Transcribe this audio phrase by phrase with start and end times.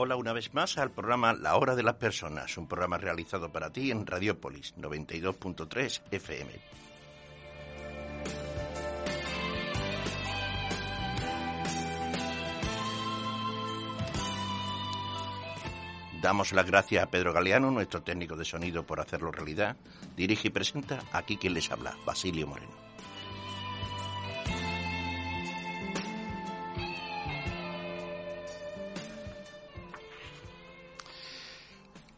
[0.00, 3.72] Hola una vez más al programa La Hora de las Personas, un programa realizado para
[3.72, 6.52] ti en Radiopolis 92.3 FM.
[16.22, 19.76] Damos las gracias a Pedro Galeano, nuestro técnico de sonido, por hacerlo realidad.
[20.16, 22.87] Dirige y presenta aquí quien les habla, Basilio Moreno.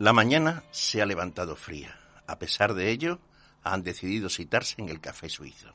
[0.00, 1.94] La mañana se ha levantado fría.
[2.26, 3.20] A pesar de ello,
[3.62, 5.74] han decidido citarse en el café suizo.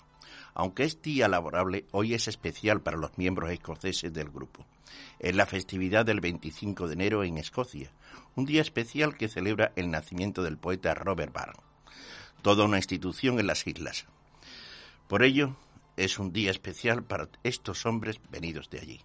[0.55, 4.65] Aunque es día laborable, hoy es especial para los miembros escoceses del grupo.
[5.19, 7.91] Es la festividad del 25 de enero en Escocia,
[8.35, 11.53] un día especial que celebra el nacimiento del poeta Robert Barn,
[12.41, 14.07] toda una institución en las islas.
[15.07, 15.55] Por ello,
[15.97, 19.01] es un día especial para estos hombres venidos de allí.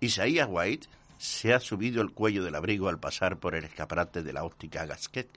[0.00, 0.88] Isaiah White
[1.22, 4.86] se ha subido el cuello del abrigo al pasar por el escaparate de la óptica
[4.86, 5.28] Gasquet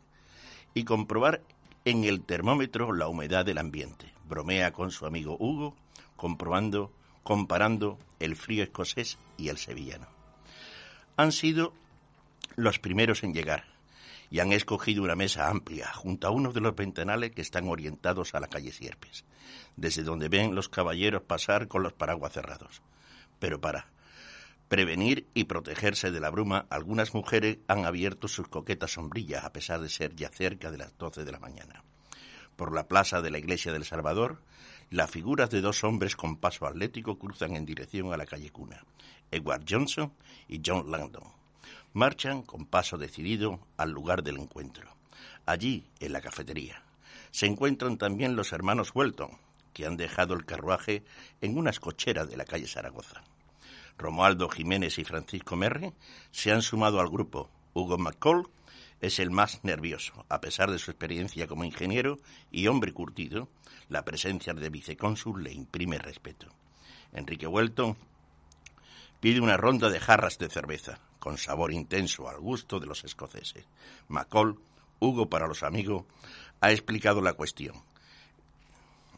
[0.73, 1.43] y comprobar
[1.85, 4.11] en el termómetro la humedad del ambiente.
[4.27, 5.75] Bromea con su amigo Hugo,
[6.15, 10.07] comprobando, comparando el frío escocés y el sevillano.
[11.17, 11.71] Han sido
[12.55, 13.65] los primeros en llegar
[14.31, 18.33] y han escogido una mesa amplia junto a uno de los ventanales que están orientados
[18.33, 19.23] a la calle Sierpes,
[19.75, 22.81] desde donde ven los caballeros pasar con los paraguas cerrados.
[23.37, 23.93] Pero para
[24.67, 29.81] prevenir y protegerse de la bruma, algunas mujeres han abierto sus coquetas sombrillas a pesar
[29.81, 31.83] de ser ya cerca de las doce de la mañana.
[32.55, 34.41] Por la plaza de la iglesia del Salvador,
[34.89, 38.83] las figuras de dos hombres con paso atlético cruzan en dirección a la calle Cuna,
[39.31, 40.13] Edward Johnson
[40.47, 41.23] y John Langdon.
[41.93, 44.89] Marchan con paso decidido al lugar del encuentro.
[45.45, 46.83] Allí, en la cafetería,
[47.31, 49.37] se encuentran también los hermanos Welton,
[49.73, 51.03] que han dejado el carruaje
[51.41, 53.23] en una escochera de la calle Zaragoza.
[53.97, 55.93] Romualdo Jiménez y Francisco Merri
[56.31, 57.49] se han sumado al grupo.
[57.73, 58.47] Hugo McCall
[59.01, 60.25] es el más nervioso.
[60.29, 62.17] A pesar de su experiencia como ingeniero
[62.51, 63.49] y hombre curtido,
[63.89, 66.47] la presencia de vicecónsul le imprime respeto.
[67.13, 67.95] Enrique Welton
[69.19, 73.65] pide una ronda de jarras de cerveza, con sabor intenso al gusto de los escoceses.
[74.07, 74.59] McCall,
[74.99, 76.05] Hugo para los amigos,
[76.61, 77.75] ha explicado la cuestión.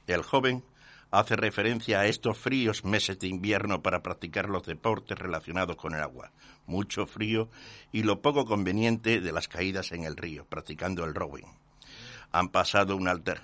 [0.08, 0.64] El joven
[1.12, 6.01] hace referencia a estos fríos meses de invierno para practicar los deportes relacionados con el
[6.01, 6.31] agua,
[6.66, 7.50] mucho frío
[7.91, 11.47] y lo poco conveniente de las caídas en el río, practicando el rowing.
[12.31, 13.41] Han pasado un alter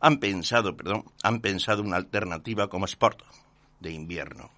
[0.00, 3.22] han pensado, perdón, han pensado una alternativa como sport
[3.80, 4.50] de invierno.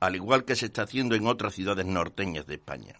[0.00, 2.96] Al igual que se está haciendo en otras ciudades norteñas de España.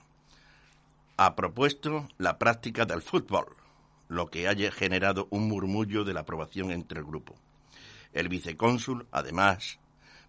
[1.17, 3.57] Ha propuesto la práctica del fútbol,
[4.11, 7.37] lo que haya generado un murmullo de la aprobación entre el grupo.
[8.13, 9.79] El vicecónsul, además,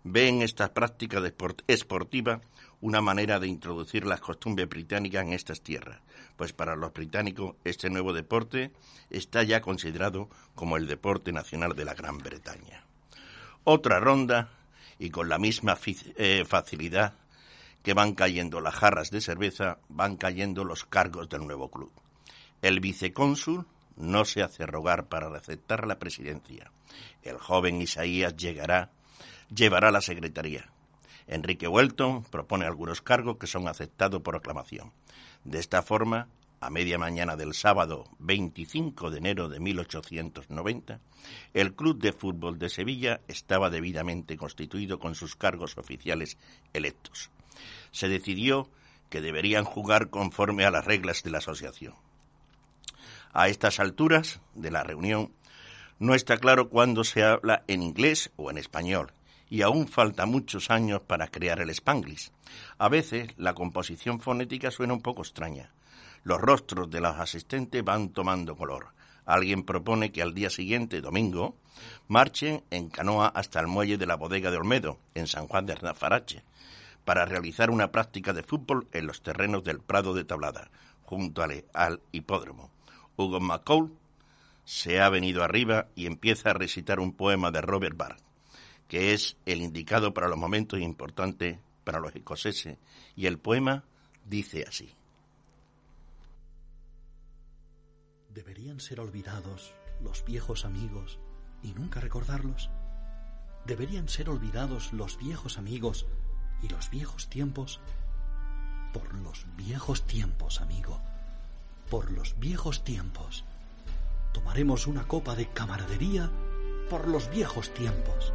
[0.03, 1.19] ve en esta práctica
[1.67, 2.41] esportiva
[2.79, 5.99] una manera de introducir las costumbres británicas en estas tierras,
[6.35, 8.71] pues para los británicos este nuevo deporte
[9.09, 12.83] está ya considerado como el deporte nacional de la Gran Bretaña.
[13.63, 14.49] Otra ronda
[14.99, 15.75] y con la misma
[16.17, 17.15] eh, facilidad
[17.81, 21.91] que van cayendo las jarras de cerveza, van cayendo los cargos del nuevo club.
[22.61, 26.71] El vicecónsul no se hace rogar para aceptar la presidencia.
[27.23, 28.91] El joven Isaías llegará,
[29.53, 30.71] llevará la secretaría.
[31.27, 34.91] Enrique Welton propone algunos cargos que son aceptados por aclamación.
[35.43, 36.27] De esta forma,
[36.59, 40.99] a media mañana del sábado 25 de enero de 1890,
[41.55, 46.37] el Club de Fútbol de Sevilla estaba debidamente constituido con sus cargos oficiales
[46.73, 47.31] electos.
[47.91, 48.69] Se decidió
[49.09, 51.95] que deberían jugar conforme a las reglas de la asociación.
[53.33, 55.31] A estas alturas de la reunión
[55.99, 59.13] no está claro cuándo se habla en inglés o en español,
[59.49, 62.31] y aún falta muchos años para crear el spanglish.
[62.77, 65.71] A veces la composición fonética suena un poco extraña.
[66.23, 68.87] Los rostros de los asistentes van tomando color.
[69.25, 71.55] Alguien propone que al día siguiente, domingo,
[72.07, 75.73] marchen en canoa hasta el muelle de la bodega de Olmedo, en San Juan de
[75.73, 76.43] Arnafarache,
[77.05, 80.69] para realizar una práctica de fútbol en los terrenos del Prado de Tablada,
[81.03, 82.71] junto al hipódromo.
[83.17, 83.91] Hugo McCall
[84.65, 88.17] se ha venido arriba y empieza a recitar un poema de Robert Barr,
[88.87, 92.77] que es el indicado para los momentos importantes para los escoceses,
[93.15, 93.83] y el poema
[94.25, 94.93] dice así.
[98.29, 101.19] ¿Deberían ser olvidados los viejos amigos
[101.63, 102.69] y nunca recordarlos?
[103.65, 106.07] ¿Deberían ser olvidados los viejos amigos
[106.63, 107.81] y los viejos tiempos?
[108.93, 111.01] Por los viejos tiempos, amigo,
[111.91, 113.43] por los viejos tiempos.
[114.31, 116.31] Tomaremos una copa de camaradería
[116.89, 118.31] por los viejos tiempos.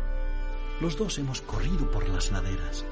[0.78, 2.84] Los dos hemos corrido por las laderas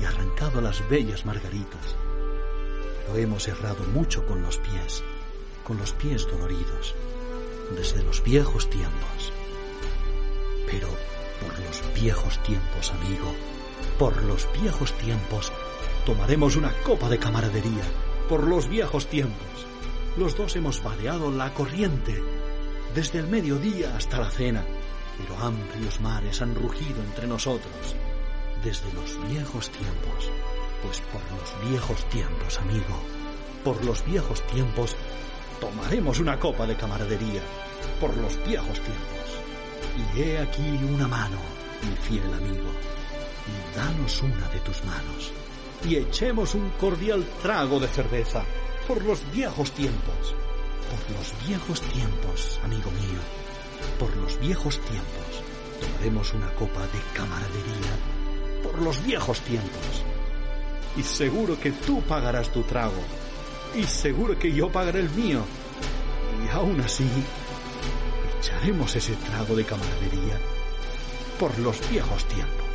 [0.00, 1.94] y arrancado las bellas margaritas,
[3.06, 5.04] pero hemos errado mucho con los pies,
[5.62, 6.96] con los pies doloridos,
[7.76, 9.32] desde los viejos tiempos.
[10.68, 10.88] Pero
[11.40, 13.32] por los viejos tiempos, amigo,
[14.00, 15.52] por los viejos tiempos,
[16.04, 17.84] tomaremos una copa de camaradería,
[18.28, 19.66] por los viejos tiempos.
[20.16, 22.22] Los dos hemos vadeado la corriente,
[22.94, 24.64] desde el mediodía hasta la cena,
[25.18, 27.94] pero amplios mares han rugido entre nosotros,
[28.64, 30.30] desde los viejos tiempos.
[30.82, 32.98] Pues por los viejos tiempos, amigo,
[33.62, 34.96] por los viejos tiempos,
[35.60, 37.42] tomaremos una copa de camaradería,
[38.00, 40.16] por los viejos tiempos.
[40.16, 40.62] Y he aquí
[40.94, 41.38] una mano,
[41.82, 42.70] mi fiel amigo,
[43.46, 45.32] y danos una de tus manos,
[45.84, 48.42] y echemos un cordial trago de cerveza,
[48.86, 50.34] por los viejos tiempos,
[50.90, 53.20] por los viejos tiempos, amigo mío,
[53.98, 55.42] por los viejos tiempos,
[55.80, 60.04] tomaremos una copa de camaradería, por los viejos tiempos.
[60.96, 63.02] Y seguro que tú pagarás tu trago,
[63.74, 65.44] y seguro que yo pagaré el mío.
[66.44, 67.08] Y aún así,
[68.38, 70.38] echaremos ese trago de camaradería
[71.40, 72.66] por los viejos tiempos.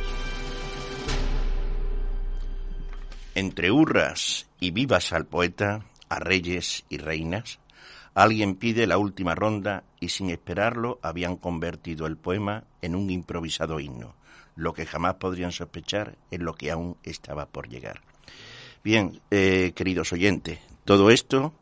[3.34, 7.58] Entre hurras y vivas al poeta, a reyes y reinas,
[8.14, 13.80] alguien pide la última ronda y sin esperarlo habían convertido el poema en un improvisado
[13.80, 14.14] himno,
[14.54, 18.02] lo que jamás podrían sospechar en lo que aún estaba por llegar.
[18.84, 21.54] Bien, eh, queridos oyentes, todo esto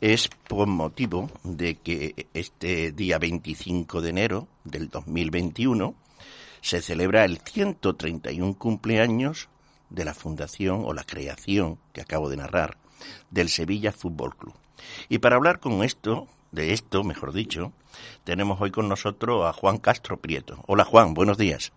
[0.00, 5.96] es por motivo de que este día 25 de enero del 2021
[6.60, 9.48] se celebra el 131 cumpleaños
[9.88, 12.76] de la fundación o la creación que acabo de narrar
[13.30, 14.54] del Sevilla Fútbol Club.
[15.08, 17.72] Y para hablar con esto, de esto, mejor dicho,
[18.24, 20.62] tenemos hoy con nosotros a Juan Castro Prieto.
[20.66, 21.72] Hola Juan, buenos días.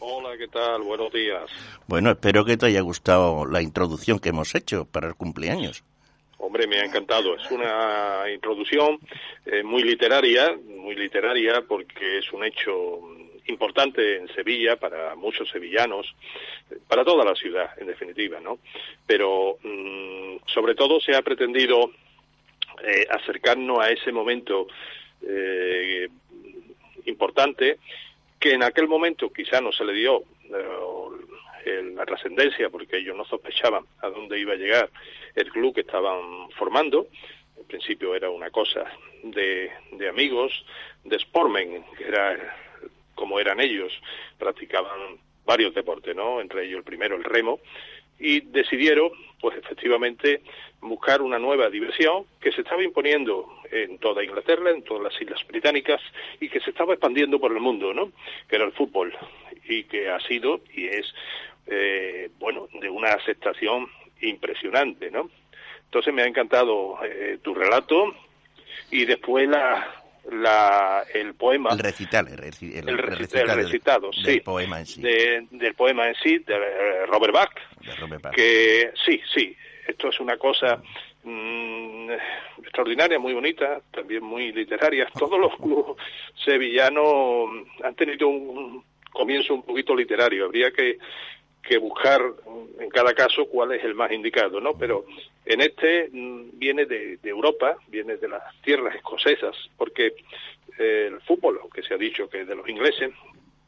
[0.00, 0.82] Hola, ¿qué tal?
[0.82, 1.50] Buenos días.
[1.86, 5.84] Bueno, espero que te haya gustado la introducción que hemos hecho para el cumpleaños.
[6.38, 7.34] Hombre, me ha encantado.
[7.34, 8.98] Es una introducción
[9.44, 13.00] eh, muy literaria, muy literaria porque es un hecho
[13.48, 16.14] importante en Sevilla para muchos sevillanos,
[16.86, 18.58] para toda la ciudad, en definitiva, ¿no?
[19.06, 21.90] Pero mm, sobre todo se ha pretendido
[22.84, 24.68] eh, acercarnos a ese momento
[25.22, 26.08] eh,
[27.06, 27.78] importante
[28.38, 30.22] que en aquel momento quizá no se le dio
[31.94, 34.90] la trascendencia porque ellos no sospechaban a dónde iba a llegar
[35.34, 37.08] el club que estaban formando.
[37.58, 38.84] En principio era una cosa
[39.22, 40.64] de, de amigos,
[41.04, 42.56] de sportmen, que era
[43.18, 43.92] como eran ellos,
[44.38, 46.40] practicaban varios deportes, ¿no?
[46.40, 47.60] Entre ellos el primero el remo
[48.18, 49.10] y decidieron,
[49.40, 50.42] pues efectivamente,
[50.80, 55.40] buscar una nueva diversión que se estaba imponiendo en toda Inglaterra, en todas las islas
[55.46, 56.00] británicas
[56.40, 58.12] y que se estaba expandiendo por el mundo, ¿no?
[58.48, 59.12] Que era el fútbol
[59.68, 61.14] y que ha sido y es
[61.66, 63.88] eh, bueno, de una aceptación
[64.20, 65.30] impresionante, ¿no?
[65.84, 68.14] Entonces me ha encantado eh, tu relato
[68.90, 71.70] y después la, la, el poema.
[71.72, 72.36] El recital, el,
[72.98, 74.22] recitado, sí.
[74.22, 75.02] Del poema en sí.
[75.02, 77.54] del poema en sí, de eh, Robert Bach.
[78.34, 79.56] Que sí, sí,
[79.86, 80.82] esto es una cosa
[81.24, 82.10] mm,
[82.62, 85.08] extraordinaria, muy bonita, también muy literaria.
[85.18, 85.96] Todos los clubes
[86.44, 87.48] sevillanos
[87.82, 90.44] han tenido un comienzo un poquito literario.
[90.44, 90.98] Habría que
[91.68, 92.22] que buscar
[92.80, 94.72] en cada caso cuál es el más indicado, ¿no?
[94.78, 95.04] Pero
[95.48, 100.14] en este mm, viene de, Europa, viene de las tierras escocesas, porque
[100.78, 103.10] eh, el fútbol, aunque se ha dicho que es de los ingleses,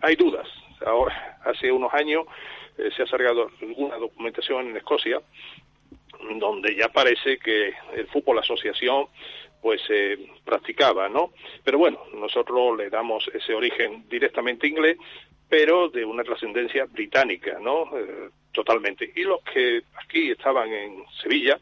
[0.00, 0.46] hay dudas.
[0.84, 2.26] Ahora, hace unos años
[2.76, 5.20] eh, se ha sacado alguna documentación en Escocia
[6.38, 9.06] donde ya parece que el fútbol asociación
[9.62, 11.32] pues se practicaba, ¿no?
[11.64, 14.98] Pero bueno, nosotros le damos ese origen directamente inglés,
[15.48, 17.84] pero de una trascendencia británica, ¿no?
[17.96, 19.12] Eh, totalmente.
[19.14, 21.58] Y los que aquí estaban en Sevilla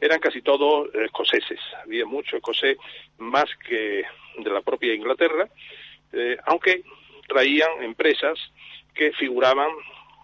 [0.00, 1.60] eran casi todos escoceses.
[1.84, 2.76] Había mucho escocés
[3.18, 4.04] más que
[4.38, 5.48] de la propia Inglaterra,
[6.12, 6.82] eh, aunque
[7.28, 8.38] traían empresas
[8.94, 9.70] que figuraban,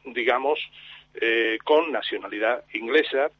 [0.06, 0.58] digamos,
[1.20, 3.30] eh, con nacionalidad inglesa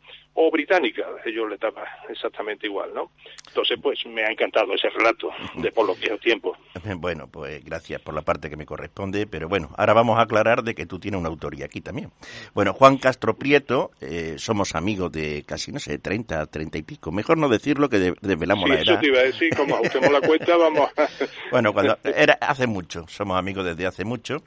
[0.40, 3.10] o británica, ellos le daba exactamente igual, ¿no?
[3.48, 6.56] Entonces, pues me ha encantado ese relato de por los viejos tiempos.
[7.00, 10.62] Bueno, pues gracias por la parte que me corresponde, pero bueno, ahora vamos a aclarar
[10.62, 12.10] de que tú tienes una autoría aquí también.
[12.54, 17.12] Bueno, Juan Castro Prieto, eh, somos amigos de casi, no sé, 30, 30 y pico.
[17.12, 18.94] Mejor no decirlo que desvelamos la edad.
[18.94, 20.90] Eso te iba a decir, como ajustemos la cuenta, vamos
[21.50, 24.42] bueno, cuando era hace mucho, somos amigos desde hace mucho.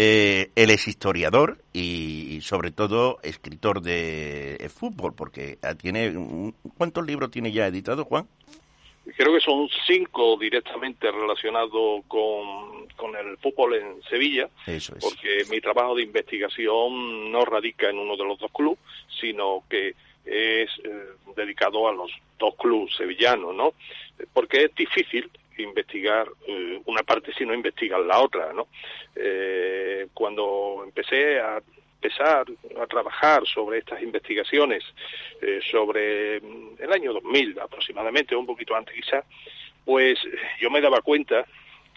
[0.00, 6.14] Eh, él es historiador y, sobre todo escritor de fútbol, porque tiene
[6.76, 8.28] ¿cuántos libros tiene ya editado, Juan?
[9.16, 14.48] Creo que son cinco directamente relacionados con, con el fútbol en Sevilla,
[15.00, 18.78] porque mi trabajo de investigación no radica en uno de los dos clubes,
[19.20, 23.72] sino que es eh, dedicado a los dos clubes sevillanos, ¿no?
[24.32, 25.28] Porque es difícil
[25.62, 28.68] investigar eh, una parte si no investigar la otra, ¿no?
[29.14, 31.62] Eh, cuando empecé a
[32.00, 32.46] empezar
[32.80, 34.84] a trabajar sobre estas investigaciones
[35.42, 39.24] eh, sobre mm, el año 2000 aproximadamente, un poquito antes quizá,
[39.84, 40.18] pues
[40.60, 41.44] yo me daba cuenta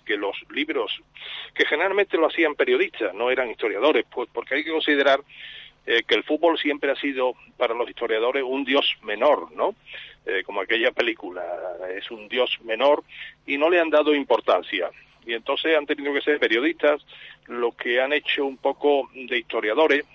[0.06, 1.02] que los libros,
[1.54, 5.22] que generalmente lo hacían periodistas, no eran historiadores, pues porque hay que considerar
[5.86, 9.76] eh, que el fútbol siempre ha sido para los historiadores un dios menor, ¿no?
[10.26, 11.44] Eh, como aquella película,
[11.98, 13.04] es un dios menor
[13.48, 14.92] y no le han dado importancia.
[15.26, 17.04] Y entonces han tenido que ser periodistas
[17.48, 20.06] los que han hecho un poco de historiadores.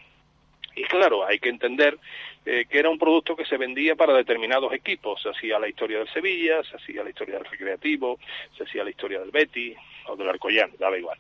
[0.77, 1.99] Y claro, hay que entender
[2.45, 5.21] eh, que era un producto que se vendía para determinados equipos.
[5.23, 8.21] Se hacía la historia del Sevilla, se hacía la historia del Recreativo,
[8.57, 9.75] se hacía la historia del Betty
[10.07, 11.19] o del Arcollán, daba igual.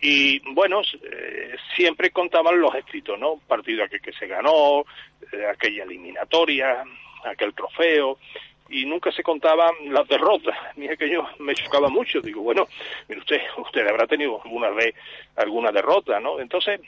[0.00, 3.40] Y bueno, eh, siempre contaban los éxitos, ¿no?
[3.46, 4.84] Partido aquel que se ganó,
[5.32, 6.84] eh, aquella eliminatoria,
[7.24, 8.18] aquel trofeo,
[8.68, 10.56] y nunca se contaban las derrotas.
[10.76, 12.20] Mira que yo me chocaba mucho.
[12.20, 12.68] Digo, bueno,
[13.08, 14.94] mire usted, usted habrá tenido alguna vez
[15.36, 16.40] alguna derrota, ¿no?
[16.40, 16.80] Entonces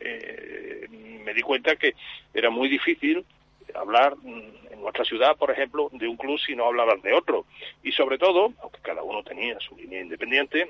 [0.00, 0.86] eh,
[1.24, 1.94] me di cuenta que
[2.34, 3.24] era muy difícil
[3.74, 7.46] hablar en nuestra ciudad, por ejemplo, de un club si no hablaban de otro.
[7.82, 10.68] Y sobre todo, aunque cada uno tenía su línea independiente,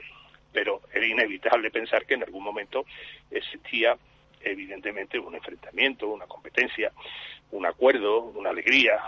[0.53, 2.85] pero era inevitable pensar que en algún momento
[3.31, 3.97] existía
[4.43, 6.93] evidentemente un enfrentamiento, una competencia,
[7.51, 8.99] un acuerdo, una alegría,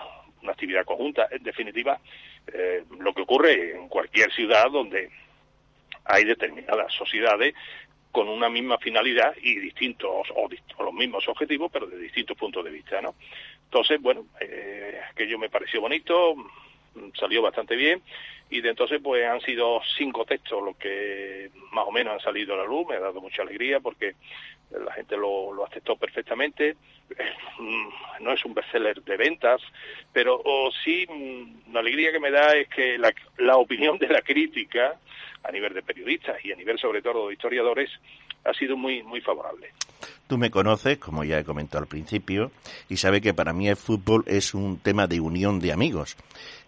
[0.42, 1.28] una actividad conjunta.
[1.30, 2.00] En definitiva,
[2.52, 5.10] eh, lo que ocurre en cualquier ciudad donde
[6.04, 7.54] hay determinadas sociedades
[8.10, 10.48] con una misma finalidad y distintos o,
[10.84, 13.14] los mismos objetivos, pero de distintos puntos de vista, ¿no?
[13.64, 16.34] Entonces, bueno, eh, aquello me pareció bonito,
[17.18, 18.02] salió bastante bien.
[18.50, 22.54] Y de entonces pues han sido cinco textos los que más o menos han salido
[22.54, 24.14] a la luz, me ha dado mucha alegría porque
[24.70, 26.76] la gente lo, lo aceptó perfectamente,
[28.20, 29.60] no es un bestseller de ventas,
[30.12, 30.42] pero
[30.84, 31.06] sí
[31.72, 34.98] la alegría que me da es que la, la opinión de la crítica
[35.42, 37.90] a nivel de periodistas y a nivel sobre todo de historiadores
[38.44, 39.70] ha sido muy muy favorable.
[40.26, 42.50] Tú me conoces, como ya he comentado al principio,
[42.88, 46.16] y sabe que para mí el fútbol es un tema de unión de amigos.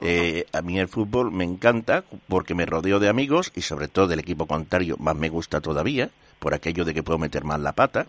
[0.01, 4.07] Eh, a mí el fútbol me encanta porque me rodeo de amigos y sobre todo
[4.07, 7.73] del equipo contrario más me gusta todavía, por aquello de que puedo meter más la
[7.73, 8.07] pata.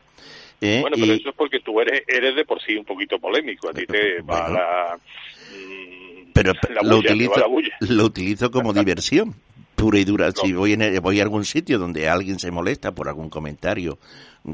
[0.61, 3.69] Eh, bueno, pero eso es porque tú eres, eres de por sí un poquito polémico,
[3.69, 4.97] a ti te va la...
[4.97, 7.45] Mm, pero lo, utilizo,
[7.79, 9.33] lo utilizo como diversión
[9.75, 10.31] pura y dura.
[10.31, 13.99] Si voy, en, voy a algún sitio donde alguien se molesta por algún comentario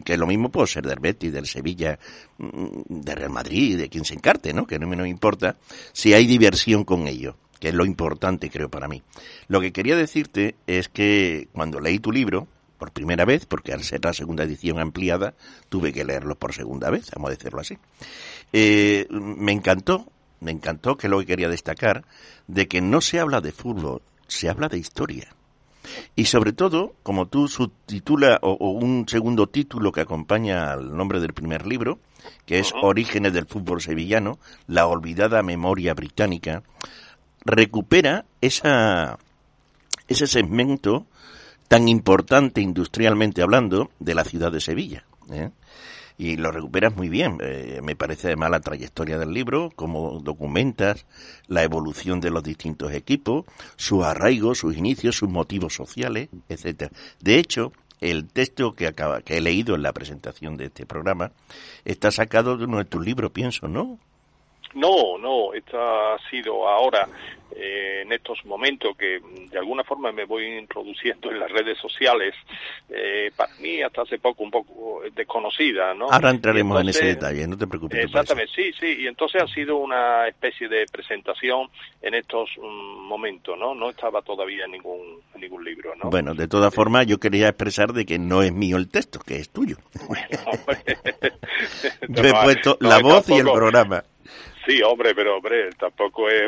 [0.06, 2.00] que lo mismo puede ser del Betis, del Sevilla,
[2.38, 4.66] mm, de Real Madrid, de quien se encarte, ¿no?
[4.66, 5.58] Que no me importa,
[5.92, 9.04] si hay diversión con ello, que es lo importante creo para mí.
[9.48, 12.48] Lo que quería decirte es que cuando leí tu libro,
[12.78, 15.36] por primera vez, porque al ser la segunda edición ampliada,
[15.70, 17.78] tuve que leerlo por segunda vez, vamos a decirlo así.
[18.54, 20.08] Eh, me encantó,
[20.40, 22.06] me encantó que lo que quería destacar,
[22.48, 24.02] de que no se habla de fútbol,
[24.32, 25.28] se habla de historia.
[26.16, 31.34] Y sobre todo, como tú subtitula o, un segundo título que acompaña al nombre del
[31.34, 32.00] primer libro,
[32.46, 36.64] que es Orígenes del fútbol sevillano, la olvidada memoria británica,
[37.44, 39.18] recupera esa,
[40.08, 41.08] ese segmento
[41.68, 45.04] tan importante industrialmente hablando de la ciudad de Sevilla.
[45.32, 45.50] ¿eh?
[46.18, 47.38] Y lo recuperas muy bien.
[47.42, 51.06] Eh, me parece además la trayectoria del libro, cómo documentas
[51.48, 56.92] la evolución de los distintos equipos, su arraigo, sus inicios, sus motivos sociales, etcétera.
[57.20, 58.94] De hecho, el texto que
[59.26, 61.32] que he leído en la presentación de este programa
[61.86, 64.00] está sacado de uno de tus libros, pienso, ¿no?
[64.74, 67.08] No, no, esta ha sido ahora
[67.56, 69.20] eh, en estos momentos que
[69.52, 72.34] de alguna forma me voy introduciendo en las redes sociales,
[72.90, 76.10] eh, para mí hasta hace poco un poco desconocida, ¿no?
[76.10, 78.06] Ahora entraremos en ese detalle, no te preocupes.
[78.06, 81.68] Exactamente, sí, sí, y entonces ha sido una especie de presentación
[82.02, 83.76] en estos mm, momentos, ¿no?
[83.76, 86.10] No estaba todavía en ningún, ningún libro, ¿no?
[86.10, 89.36] Bueno, de todas formas yo quería expresar de que no es mío el texto, que
[89.36, 89.78] es tuyo.
[92.08, 94.04] yo he puesto la voz y el programa.
[94.66, 96.48] Sí, hombre, pero hombre, tampoco es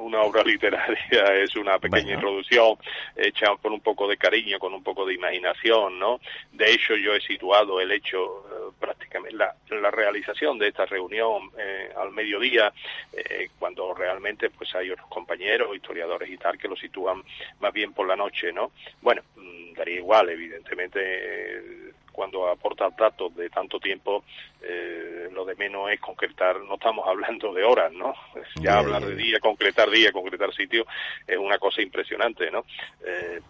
[0.00, 2.76] una obra literaria, es una pequeña introducción
[3.16, 6.20] hecha con un poco de cariño, con un poco de imaginación, ¿no?
[6.52, 11.50] De hecho, yo he situado el hecho eh, prácticamente, la, la, realización de esta reunión
[11.58, 12.72] eh, al mediodía,
[13.12, 17.22] eh, cuando realmente pues hay otros compañeros, historiadores y tal, que lo sitúan
[17.60, 18.72] más bien por la noche, ¿no?
[19.00, 24.24] Bueno, mm, daría igual, evidentemente cuando aporta datos de tanto tiempo,
[24.60, 28.12] eh, lo de menos es concretar, no estamos hablando de horas, ¿no?
[28.60, 30.84] Ya hablar de día, concretar día, concretar sitio,
[31.26, 32.66] es una cosa impresionante, ¿no?
[33.02, 33.40] Eh,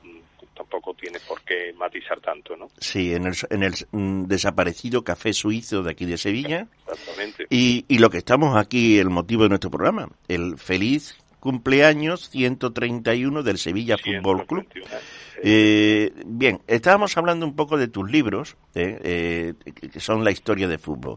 [0.55, 2.69] tampoco tiene por qué matizar tanto, ¿no?
[2.79, 6.69] Sí, en el, en el mm, desaparecido Café Suizo de aquí de Sevilla.
[6.87, 7.47] Exactamente.
[7.51, 13.43] Y, y lo que estamos aquí, el motivo de nuestro programa, el feliz cumpleaños 131
[13.43, 14.67] del Sevilla Fútbol Club.
[15.43, 20.69] Eh, bien, estábamos hablando un poco de tus libros, eh, eh, que son la historia
[20.69, 21.17] de fútbol,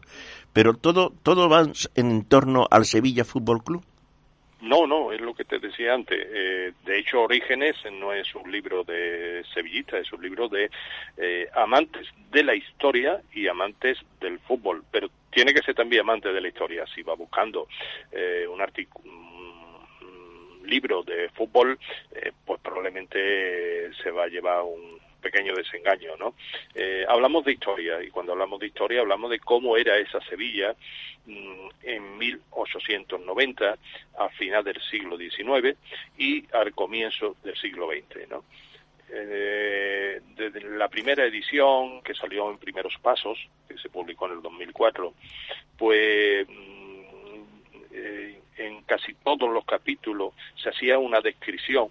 [0.54, 1.66] pero todo, todo va
[1.96, 3.84] en torno al Sevilla Fútbol Club.
[4.62, 6.18] No, no, es lo que te decía antes.
[6.32, 10.70] de hecho, Orígenes no es un libro de sevillita, es un libro de
[11.54, 16.40] amantes de la historia y amantes del fútbol, pero tiene que ser también amante de
[16.40, 16.86] la historia.
[16.96, 17.68] Si va buscando
[18.50, 19.33] un artículo
[20.64, 21.80] libro de fútbol,
[22.14, 26.36] eh, pues probablemente se va a llevar un pequeño desengaño, ¿no?
[26.76, 30.76] Eh, hablamos de historia y cuando hablamos de historia hablamos de cómo era esa Sevilla
[31.26, 33.78] mm, en 1890
[34.20, 35.78] a final del siglo XIX
[36.18, 38.44] y al comienzo del siglo XX, ¿no?
[39.16, 44.42] Eh, desde la primera edición que salió en primeros pasos, que se publicó en el
[44.42, 45.14] 2004,
[45.78, 47.44] pues mm,
[47.94, 51.90] eh, en casi todos los capítulos se hacía una descripción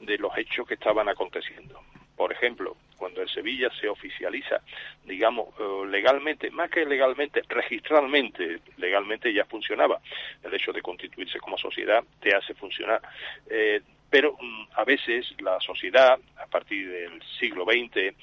[0.00, 1.80] de los hechos que estaban aconteciendo.
[2.16, 4.60] Por ejemplo, cuando en Sevilla se oficializa,
[5.04, 10.00] digamos, eh, legalmente, más que legalmente, registralmente, legalmente ya funcionaba,
[10.42, 13.02] el hecho de constituirse como sociedad te hace funcionar.
[13.50, 18.14] Eh, pero mm, a veces la sociedad, a partir del siglo XX,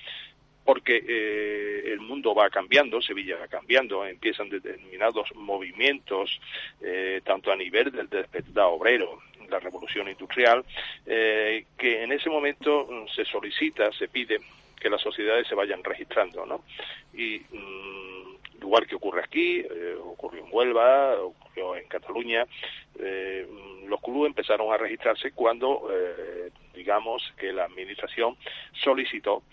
[0.63, 6.39] porque eh, el mundo va cambiando, Sevilla va cambiando, empiezan determinados movimientos,
[6.81, 9.19] eh, tanto a nivel del despertar obrero,
[9.49, 10.63] la revolución industrial,
[11.05, 14.39] eh, que en ese momento mm, se solicita, se pide
[14.79, 16.63] que las sociedades se vayan registrando, ¿no?
[17.13, 19.63] Y mm, igual que ocurre aquí,
[20.03, 22.45] ocurrió en Huelva, ocurrió en Cataluña,
[22.95, 25.89] mm, los clubes empezaron a registrarse cuando,
[26.73, 28.37] digamos, que la administración
[28.71, 29.43] solicitó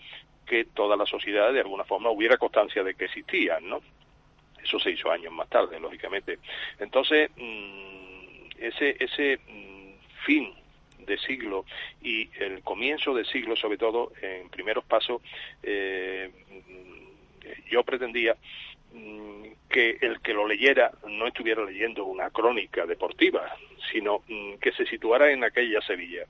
[0.49, 3.81] que toda la sociedad de alguna forma hubiera constancia de que existían, ¿no?
[4.61, 6.39] Eso se hizo años más tarde, lógicamente.
[6.79, 9.93] Entonces, mm, ese, ese mm,
[10.25, 10.53] fin
[11.05, 11.65] de siglo
[12.01, 15.21] y el comienzo de siglo, sobre todo en primeros pasos,
[15.61, 18.35] eh, mm, yo pretendía
[19.69, 23.55] que el que lo leyera no estuviera leyendo una crónica deportiva,
[23.91, 24.23] sino
[24.59, 26.25] que se situara en aquella Sevilla.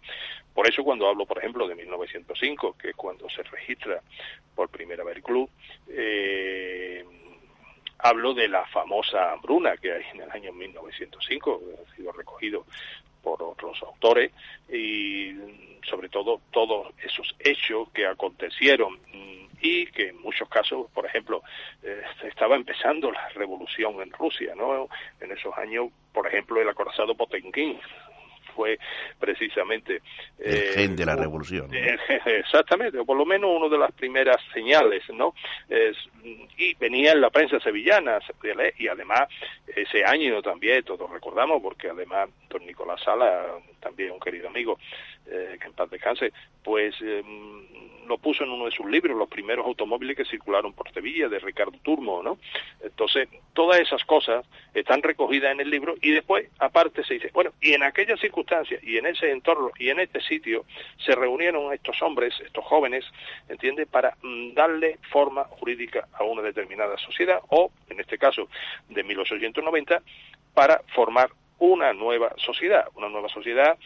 [0.54, 4.02] Por eso cuando hablo, por ejemplo, de 1905, que es cuando se registra
[4.56, 5.50] por primera vez el club,
[5.88, 7.06] eh,
[8.00, 12.65] hablo de la famosa hambruna que hay en el año 1905, que ha sido recogido
[13.24, 14.32] por otros autores,
[14.69, 15.34] y
[15.89, 19.00] sobre todo todos esos hechos que acontecieron
[19.62, 21.43] y que en muchos casos, por ejemplo,
[21.84, 24.88] eh, estaba empezando la revolución en Rusia, ¿no?
[25.19, 27.80] En esos años, por ejemplo, el acorazado Potenkin
[28.60, 28.78] fue
[29.17, 30.02] precisamente...
[30.38, 31.69] El eh, gen de la revolución.
[32.26, 35.34] exactamente, o por lo menos una de las primeras señales, ¿no?
[36.58, 38.19] y venía en la prensa sevillana,
[38.78, 39.30] y además
[39.74, 43.45] ese año también, todos recordamos, porque además don Nicolás Sala,
[43.80, 44.78] también un querido amigo,
[45.28, 47.65] eh, que en paz descanse, pues em,
[48.10, 51.39] lo puso en uno de sus libros, los primeros automóviles que circularon por Sevilla, de
[51.39, 52.39] Ricardo Turmo, ¿no?
[52.82, 57.52] Entonces, todas esas cosas están recogidas en el libro y después, aparte, se dice, bueno,
[57.62, 58.48] y en aquellas circunstancias
[58.81, 60.65] y en ese entorno y en este sitio
[60.97, 63.05] se reunieron estos hombres, estos jóvenes,
[63.47, 68.49] ¿entiende?, para mm, darle forma jurídica a una determinada sociedad o, en este caso,
[68.89, 70.01] de 1890,
[70.53, 73.77] para formar una nueva sociedad, una nueva sociedad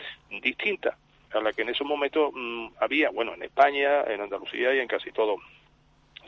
[0.41, 0.97] distinta
[1.33, 4.87] a la que en ese momento mm, había, bueno, en España, en Andalucía y en
[4.87, 5.37] casi todo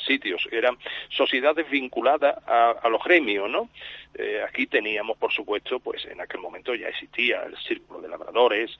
[0.05, 0.47] sitios.
[0.51, 0.77] Eran
[1.09, 3.69] sociedades vinculadas a, los gremios, ¿no?
[4.13, 8.77] Eh, aquí teníamos, por supuesto, pues en aquel momento ya existía el círculo de labradores,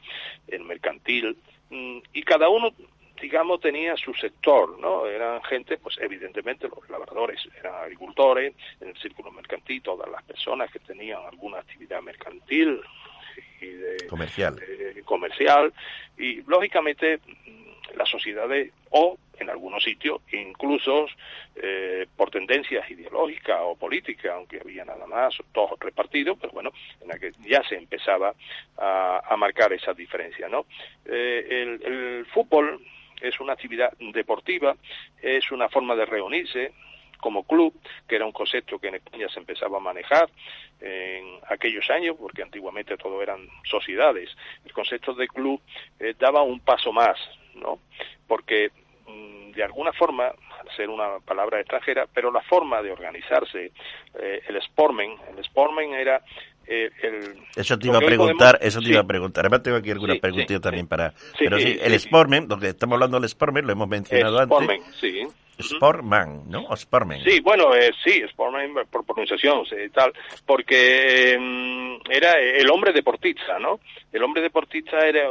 [0.48, 1.38] el mercantil,
[1.70, 2.74] mm, y cada uno
[3.22, 5.08] digamos, tenía su sector, ¿no?
[5.08, 10.70] Eran gente, pues evidentemente los labradores eran agricultores, en el círculo mercantil todas las personas
[10.72, 12.82] que tenían alguna actividad mercantil
[13.62, 14.62] y de, comercial.
[15.06, 15.74] comercial
[16.18, 17.20] y lógicamente
[17.96, 21.08] las sociedades o en algunos sitios incluso
[21.56, 27.10] eh, por tendencias ideológicas o políticas, aunque había nada más, todos repartidos, pero bueno, en
[27.10, 28.34] la que ya se empezaba
[28.78, 30.66] a, marcar esa diferencia, ¿no?
[31.06, 32.82] Eh, el, fútbol
[33.20, 34.78] es una actividad deportiva,
[35.22, 36.72] es una forma de reunirse,
[37.20, 37.74] como club,
[38.08, 40.30] que era un concepto que en España se empezaba a manejar
[40.80, 44.30] en aquellos años, porque antiguamente todo eran sociedades.
[44.64, 45.62] El concepto de club
[46.00, 47.18] eh, daba un paso más,
[47.56, 47.80] ¿no?
[48.28, 48.72] Porque
[49.06, 50.32] de alguna forma,
[50.76, 53.72] ser una palabra extranjera, pero la forma de organizarse,
[54.20, 56.22] eh, el sportmen, el sportmen era
[56.68, 59.46] eh, el, eso te iba a preguntar, eso te iba a preguntar.
[59.46, 61.14] Además tengo aquí alguna preguntita también para...
[61.38, 65.28] pero sí, el Sportman, donde estamos hablando del Sportman, lo hemos mencionado Sportman, sí.
[65.62, 66.66] Sportman, ¿no?
[66.68, 67.22] O Sportman.
[67.24, 70.12] Sí, bueno, eh, sí, Sportman por pronunciación, sí, tal,
[70.46, 73.80] porque mm, era el hombre deportista, ¿no?
[74.12, 75.30] El hombre deportista era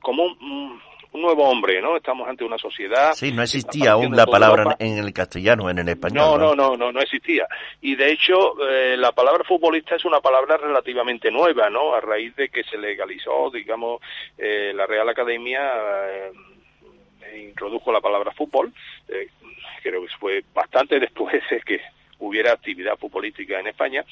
[0.00, 0.80] como un,
[1.14, 1.96] un nuevo hombre, ¿no?
[1.96, 3.12] Estamos ante una sociedad.
[3.14, 6.40] Sí, no existía aún la palabra en el castellano, en el español.
[6.40, 7.46] No, no, no, no, existía.
[7.80, 8.34] Y de hecho,
[8.68, 11.94] eh, la palabra futbolista es una palabra relativamente nueva, ¿no?
[11.94, 14.00] A raíz de que se legalizó, digamos,
[14.36, 15.60] eh, la Real Academia
[16.08, 16.32] eh,
[17.46, 18.72] introdujo la palabra fútbol.
[19.82, 21.80] creo que fue bastante después de que
[22.18, 24.04] hubiera actividad futbolística en España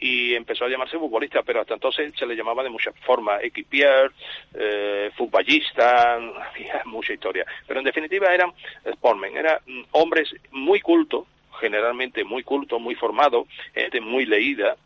[0.00, 4.10] y empezó a llamarse futbolista, pero hasta entonces se le llamaba de muchas formas, equipier,
[4.54, 6.14] eh, futbolista,
[6.50, 7.46] había mucha historia.
[7.66, 8.52] Pero en definitiva eran
[8.92, 9.58] sportmen, eran
[9.92, 11.26] hombres muy cultos,
[11.60, 14.76] generalmente muy cultos, muy formados, gente muy leída,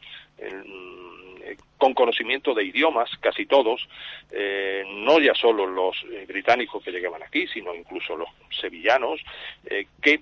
[1.78, 3.86] con conocimiento de idiomas, casi todos,
[4.30, 8.28] eh, no ya solo los eh, británicos que llegaban aquí, sino incluso los
[8.60, 9.20] sevillanos,
[9.66, 10.20] eh, que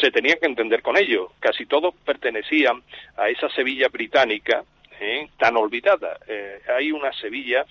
[0.00, 1.32] se tenía que entender con ello.
[1.40, 2.82] Casi todos pertenecían
[3.16, 4.64] a esa Sevilla británica
[5.00, 5.28] ¿eh?
[5.38, 6.18] tan olvidada.
[6.26, 7.64] Eh, hay una Sevilla,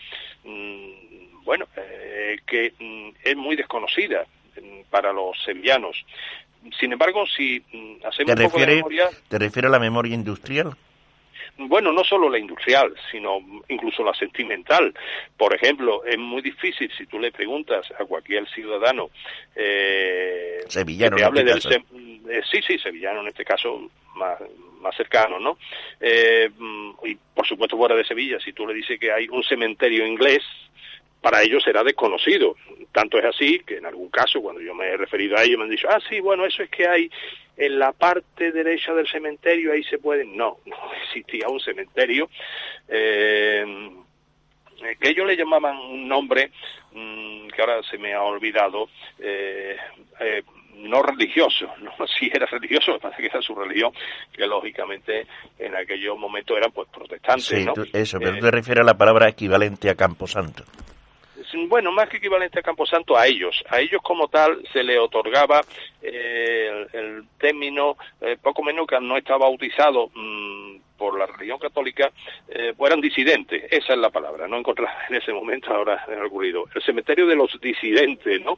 [0.43, 4.25] mm, bueno, eh, que mm, es muy desconocida
[4.61, 6.03] mm, para los sevillanos.
[6.79, 7.61] Sin embargo, si
[8.05, 9.09] hacemos un poco de memoria...
[9.27, 10.77] ¿Te refieres a la memoria industrial?
[11.57, 14.93] bueno, no solo la industrial, sino incluso la sentimental.
[15.37, 19.09] Por ejemplo, es muy difícil si tú le preguntas a cualquier ciudadano
[19.55, 21.61] eh, sevillano, que hable del
[22.29, 24.37] eh, sí, sí, sevillano en este caso más,
[24.81, 25.57] más cercano, ¿no?
[25.99, 26.49] Eh,
[27.03, 30.43] y por supuesto fuera de Sevilla, si tú le dices que hay un cementerio inglés,
[31.21, 32.57] para ellos será desconocido.
[32.91, 35.63] Tanto es así que en algún caso, cuando yo me he referido a ellos, me
[35.63, 37.09] han dicho, ah, sí, bueno, eso es que hay
[37.55, 40.25] en la parte derecha del cementerio, ahí se puede.
[40.25, 42.29] No, no existía un cementerio.
[42.89, 43.89] Eh,
[44.99, 46.51] que ellos le llamaban un nombre
[46.91, 49.77] mm, que ahora se me ha olvidado, eh,
[50.19, 50.43] eh,
[50.75, 53.91] no religioso, no si era religioso, me parece que era su religión,
[54.31, 55.27] que lógicamente
[55.59, 57.45] en aquellos momentos eran pues protestantes.
[57.45, 60.63] Sí, eso, pero tú te refieres a la palabra equivalente a Camposanto
[61.67, 63.63] bueno, más que equivalente a Camposanto, a ellos.
[63.69, 65.61] A ellos como tal se le otorgaba
[66.01, 72.13] eh, el, término, eh, poco menos que no estaba bautizado mm, por la religión católica,
[72.47, 76.25] eh, eran disidentes, esa es la palabra, no encontraba en ese momento ahora en el
[76.27, 76.63] ocurrido.
[76.73, 78.57] El cementerio de los disidentes, ¿no?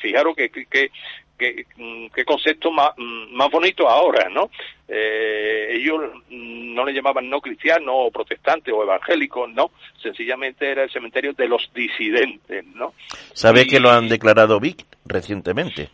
[0.00, 0.90] fijaros que, que,
[1.38, 4.50] qué, mm, concepto más, mm, más bonito ahora, ¿no?
[4.88, 9.70] Eh, ellos no le llamaban no cristiano o protestante o evangélico, no,
[10.02, 12.94] sencillamente era el cementerio de los disidentes, ¿no?
[13.34, 15.90] ¿Sabe que lo han declarado Vic recientemente?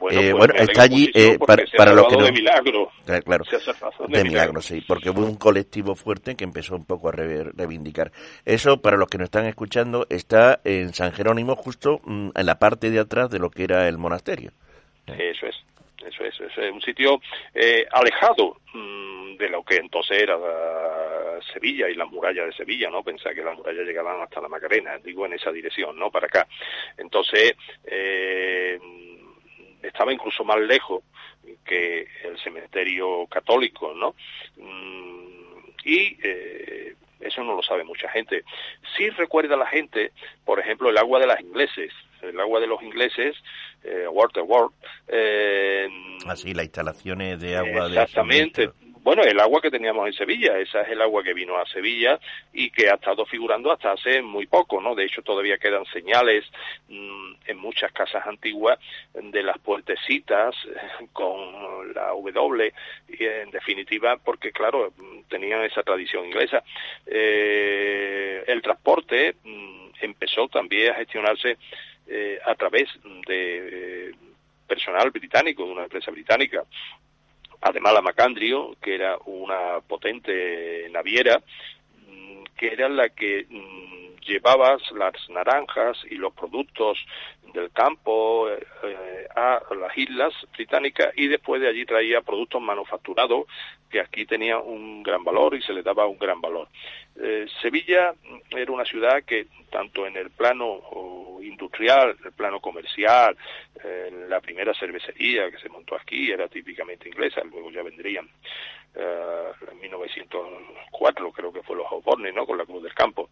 [0.00, 2.24] Bueno, eh, pues está allí eh, para, para los que no...
[2.24, 2.90] de milagro.
[3.04, 3.44] Claro,
[4.08, 8.10] de, milagro, sí, porque hubo un colectivo fuerte que empezó un poco a reivindicar.
[8.46, 12.58] Eso, para los que nos están escuchando, está en San Jerónimo, justo mm, en la
[12.58, 14.52] parte de atrás de lo que era el monasterio.
[15.06, 15.56] Eso es,
[16.06, 17.20] eso es, es un sitio
[17.54, 20.36] eh, alejado mm, de lo que entonces era
[21.52, 23.02] Sevilla y las murallas de Sevilla, ¿no?
[23.02, 26.10] Pensaba que las murallas llegaban hasta la Macarena, digo en esa dirección, ¿no?
[26.10, 26.46] Para acá.
[26.96, 28.78] Entonces, eh,
[29.82, 31.02] estaba incluso más lejos
[31.64, 34.14] que el cementerio católico, ¿no?
[34.56, 35.30] Mm,
[35.84, 38.44] y eh, eso no lo sabe mucha gente.
[38.96, 40.12] Sí recuerda la gente,
[40.44, 43.36] por ejemplo, el agua de las ingleses, el agua de los ingleses,
[43.84, 44.74] eh, Water World.
[45.08, 45.88] Eh,
[46.26, 48.70] Así, las instalaciones de agua exactamente,
[49.02, 52.20] bueno, el agua que teníamos en Sevilla, esa es el agua que vino a Sevilla
[52.52, 54.94] y que ha estado figurando hasta hace muy poco, ¿no?
[54.94, 56.44] De hecho, todavía quedan señales
[56.88, 58.78] mm, en muchas casas antiguas
[59.14, 60.54] de las puertecitas
[61.12, 62.72] con la W,
[63.08, 64.92] y en definitiva, porque claro,
[65.28, 66.62] tenían esa tradición inglesa.
[67.06, 71.58] Eh, el transporte mm, empezó también a gestionarse
[72.06, 72.88] eh, a través
[73.26, 74.14] de eh,
[74.66, 76.64] personal británico, de una empresa británica.
[77.62, 81.42] Además, la Macandrio, que era una potente naviera,
[82.08, 83.46] mm, que era la que
[84.20, 86.98] mm, llevaba las naranjas y los productos
[87.52, 93.46] del campo eh, a las islas británicas y después de allí traía productos manufacturados
[93.90, 96.68] que aquí tenían un gran valor y se le daba un gran valor.
[97.20, 98.14] Eh, Sevilla
[98.50, 100.80] era una ciudad que tanto en el plano
[101.42, 103.36] industrial, en el plano comercial,
[104.28, 108.28] la primera cervecería que se montó aquí era típicamente inglesa, luego ya vendrían
[108.94, 112.46] eh, en 1904 creo que fue los Osborne, ¿no?
[112.46, 113.30] Con la Cruz del Campo.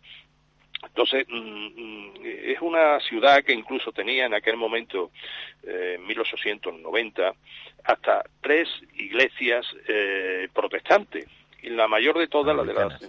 [0.85, 5.11] Entonces, mm, mm, es una ciudad que incluso tenía en aquel momento,
[5.65, 7.33] eh, en 1890,
[7.85, 11.27] hasta tres iglesias eh, protestantes.
[11.63, 13.01] Y la mayor de todas, la de las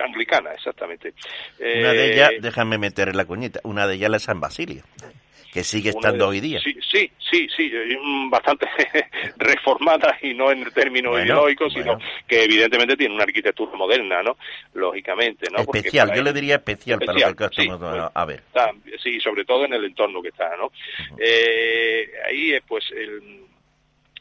[0.00, 1.14] anglicana, exactamente.
[1.58, 4.84] Una de ellas, eh, déjame meter la cuñita, una de ellas es San Basilio
[5.52, 6.60] que sigue estando hoy día.
[6.62, 7.72] Sí, sí, sí, sí,
[8.30, 8.66] bastante
[9.36, 14.36] reformada y no en términos ideológicos, sino que evidentemente tiene una arquitectura moderna, ¿no?
[14.74, 15.60] Lógicamente, ¿no?
[15.60, 17.68] Especial, yo le diría especial, para lo que sí,
[18.14, 18.42] a ver.
[19.02, 20.70] sí, sobre todo en el entorno que está, ¿no?
[21.18, 23.48] eh, ahí, pues, el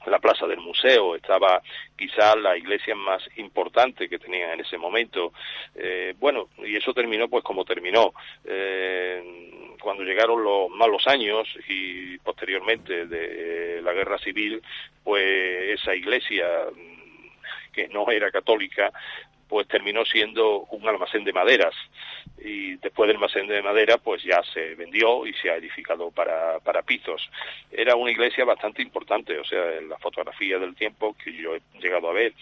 [0.10, 1.62] la plaza del museo, estaba
[1.98, 5.34] quizá la iglesia más importante que tenían en ese momento.
[5.76, 8.14] Eh, bueno, y eso terminó pues como terminó.
[8.46, 14.62] Eh, cuando llegaron los malos años y posteriormente de la guerra civil,
[15.04, 16.46] pues esa iglesia
[17.72, 18.92] que no era católica,
[19.48, 21.74] pues terminó siendo un almacén de maderas
[22.38, 26.60] y después del almacén de madera pues ya se vendió y se ha edificado para,
[26.60, 27.30] para pisos.
[27.72, 31.62] Era una iglesia bastante importante, o sea, en la fotografía del tiempo que yo he
[31.80, 32.34] llegado a ver,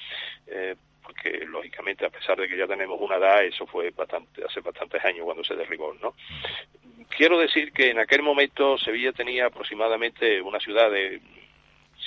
[0.48, 4.62] eh, porque lógicamente a pesar de que ya tenemos una edad, eso fue bastante, hace
[4.62, 6.16] bastantes años cuando se derribó, ¿no?
[7.16, 11.22] Quiero decir que en aquel momento Sevilla tenía aproximadamente una ciudad de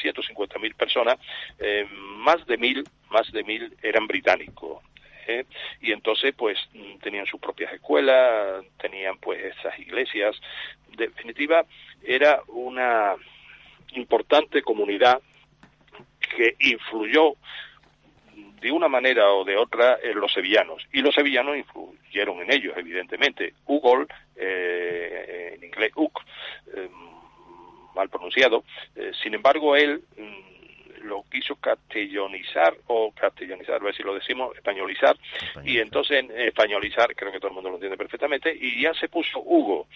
[0.02, 1.16] 150.000 personas,
[1.58, 4.83] eh, más de mil, más de mil eran británicos.
[5.29, 5.44] ¿eh?
[5.81, 6.59] y entonces pues
[7.03, 10.35] tenían sus propias escuelas, tenían pues esas iglesias.
[10.97, 11.64] De definitiva,
[12.03, 13.14] era una
[13.94, 15.21] importante comunidad
[16.37, 17.35] que influyó
[18.61, 22.75] de una manera o de otra en los sevillanos y los sevillanos influyeron en ellos
[22.77, 26.21] evidentemente Hugo eh, en inglés Uk
[26.75, 26.88] eh,
[27.94, 28.64] mal pronunciado
[29.23, 30.58] sin embargo él mm,
[31.02, 35.16] lo quiso castellonizar o castellonizar, a ver si lo decimos, españolizar,
[35.64, 39.08] y entonces en españolizar, creo que todo el mundo lo entiende perfectamente, y ya se
[39.08, 39.87] puso Hugo.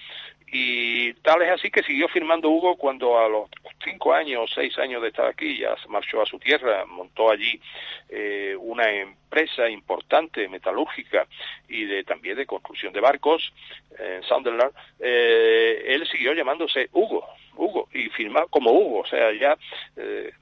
[0.54, 3.48] Y tal es así que siguió firmando Hugo cuando a los
[3.82, 7.58] cinco años, seis años de estar aquí, ya marchó a su tierra, montó allí
[8.10, 11.26] eh, una empresa importante metalúrgica
[11.68, 13.50] y de también de construcción de barcos
[13.98, 19.56] en Sunderland, eh, él siguió llamándose Hugo, Hugo, y firmaba como Hugo, o sea, ya
[19.96, 20.32] eh,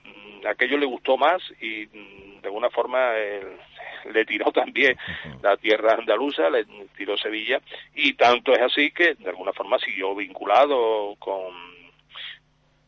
[0.48, 3.12] aquello le gustó más y mm, de alguna forma
[4.12, 4.96] le tiró también
[5.42, 6.64] la tierra andaluza, le
[6.96, 7.60] tiró Sevilla
[7.94, 11.52] y tanto es así que de alguna forma siguió vinculado con,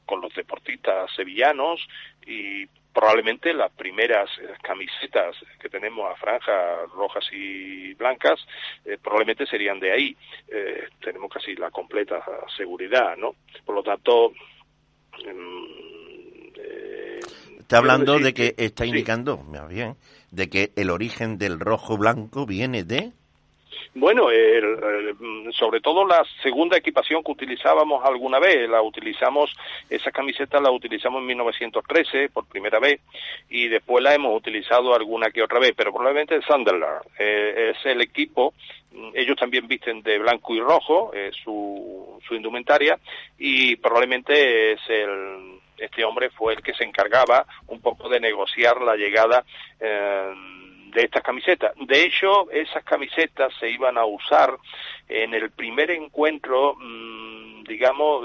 [0.06, 1.86] con los deportistas sevillanos
[2.26, 4.28] y probablemente las primeras
[4.62, 8.38] camisetas que tenemos a franjas rojas y blancas
[8.84, 10.16] eh, probablemente serían de ahí.
[10.48, 12.22] Eh, tenemos casi la completa
[12.56, 13.34] seguridad, ¿no?
[13.64, 14.32] Por lo tanto,
[15.24, 17.20] eh,
[17.58, 19.96] Está hablando de que está indicando, bien,
[20.30, 23.12] de que el origen del rojo blanco viene de
[23.94, 24.28] bueno,
[25.52, 29.54] sobre todo la segunda equipación que utilizábamos alguna vez, la utilizamos,
[29.90, 33.00] esa camiseta la utilizamos en 1913 por primera vez
[33.48, 37.86] y después la hemos utilizado alguna que otra vez, pero probablemente el Sunderland eh, es
[37.86, 38.54] el equipo,
[39.14, 42.98] ellos también visten de blanco y rojo eh, su, su indumentaria
[43.38, 48.80] y probablemente es el este hombre fue el que se encargaba un poco de negociar
[48.80, 49.44] la llegada
[49.80, 50.32] eh,
[50.92, 51.72] de estas camisetas.
[51.76, 54.56] De hecho, esas camisetas se iban a usar
[55.08, 58.24] en el primer encuentro, mm, digamos,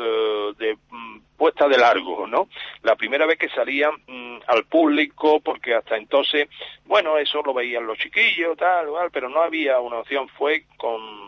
[0.58, 2.50] de, mm, puesta de largo, ¿no?
[2.82, 6.50] La primera vez que salían mm, al público, porque hasta entonces,
[6.86, 11.28] bueno, eso lo veían los chiquillos, tal, tal, pero no había una opción, fue con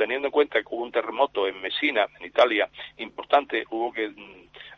[0.00, 4.10] teniendo en cuenta que hubo un terremoto en Messina, en Italia, importante, hubo que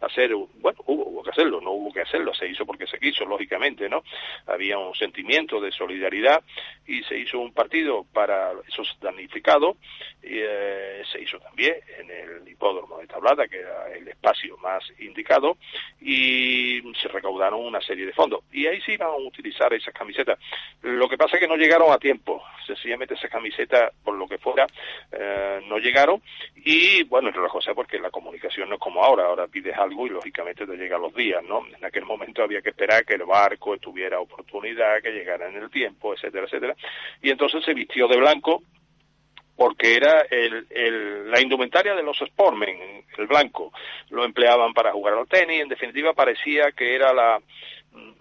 [0.00, 3.88] hacer, bueno, hubo, que hacerlo, no hubo que hacerlo, se hizo porque se quiso, lógicamente,
[3.88, 4.02] ¿no?
[4.46, 6.42] Había un sentimiento de solidaridad
[6.88, 9.76] y se hizo un partido para esos damnificados
[10.22, 14.82] y eh, se hizo también en el hipódromo de Tablada, que era el espacio más
[14.98, 15.56] indicado,
[16.00, 18.44] y se recaudaron una serie de fondos.
[18.52, 20.38] Y ahí sí iban a utilizar esas camisetas.
[20.82, 22.42] Lo que pasa es que no llegaron a tiempo.
[22.66, 24.66] Sencillamente esas camisetas, por lo que fuera,
[25.12, 26.22] eh, no llegaron.
[26.56, 29.26] Y bueno, entre las cosas, porque la comunicación no es como ahora.
[29.26, 31.66] Ahora pides algo y lógicamente te llega a los días, ¿no?
[31.66, 35.70] En aquel momento había que esperar que el barco tuviera oportunidad, que llegara en el
[35.70, 36.76] tiempo, etcétera, etcétera.
[37.20, 38.62] Y entonces se vistió de blanco
[39.54, 43.72] porque era el, la indumentaria de los sportmen, el blanco.
[44.10, 47.38] Lo empleaban para jugar al tenis, en definitiva parecía que era la
[47.92, 48.12] mm,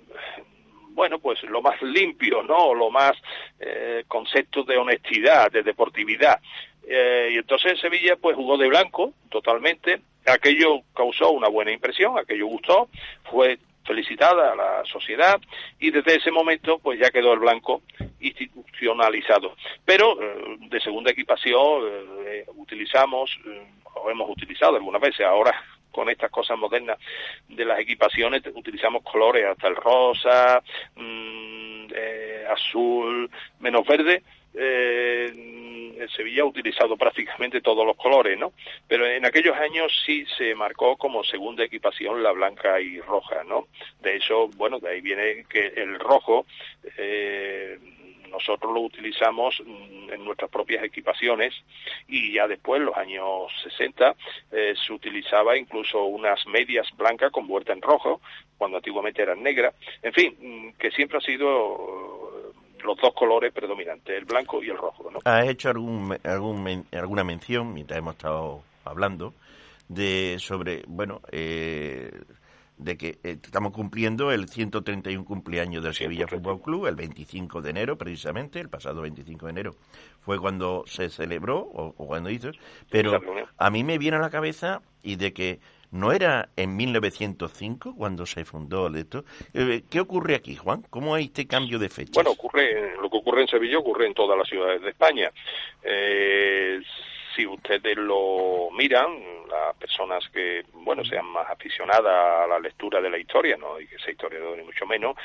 [0.94, 2.74] bueno, pues lo más limpio, ¿no?
[2.74, 3.14] Lo más
[3.60, 6.40] eh, concepto de honestidad, de deportividad.
[6.88, 10.02] Eh, y entonces Sevilla pues jugó de blanco totalmente.
[10.26, 12.90] Aquello causó una buena impresión, aquello gustó,
[13.30, 15.40] fue felicitada a la sociedad
[15.80, 17.82] y desde ese momento pues ya quedó el blanco
[18.20, 19.56] institucionalizado.
[19.86, 21.84] Pero eh, de segunda equipación
[22.26, 25.54] eh, utilizamos eh, o hemos utilizado algunas veces ahora
[25.92, 26.98] con estas cosas modernas
[27.50, 30.64] de las equipaciones utilizamos colores hasta el rosa,
[30.96, 31.88] mm,
[32.50, 34.24] azul, menos verde.
[34.54, 38.54] En Sevilla ha utilizado prácticamente todos los colores, ¿no?
[38.88, 43.68] Pero en aquellos años sí se marcó como segunda equipación la blanca y roja, ¿no?
[44.02, 46.46] De eso, bueno, de ahí viene que el rojo
[46.98, 47.78] eh,
[48.32, 51.54] nosotros lo utilizamos mm, en nuestras propias equipaciones
[52.08, 54.16] y ya después, en los años 60,
[54.52, 58.22] eh, se utilizaba incluso unas medias blancas con vuelta en rojo,
[58.58, 59.76] cuando antiguamente eran negras.
[60.02, 62.31] En fin, mm, que siempre ha sido
[62.84, 65.10] los dos colores predominantes, el blanco y el rojo.
[65.12, 65.20] ¿no?
[65.24, 69.34] ¿Has hecho algún, algún, alguna mención, mientras hemos estado hablando,
[69.88, 72.12] de sobre, bueno, eh,
[72.82, 77.70] de que eh, estamos cumpliendo el 131 cumpleaños del Sevilla Fútbol Club, el 25 de
[77.70, 79.76] enero precisamente, el pasado 25 de enero
[80.22, 82.52] fue cuando se celebró o, cuando hizo,
[82.90, 83.20] pero
[83.58, 85.60] a mí me viene a la cabeza y de que
[85.92, 89.26] no era en 1905 cuando se fundó esto.
[89.54, 90.84] Eh, ¿Qué ocurre aquí, Juan?
[90.90, 92.12] ¿Cómo hay este cambio de fecha?
[92.16, 95.32] Bueno, ocurre, lo que ocurre en Sevilla ocurre en todas las ciudades de España.
[95.84, 96.80] Eh,
[97.36, 99.08] si ustedes lo miran,
[99.50, 103.88] las personas que, bueno, sean más aficionadas a la lectura de la historia, no y
[103.88, 105.16] que sea historia ni mucho menos,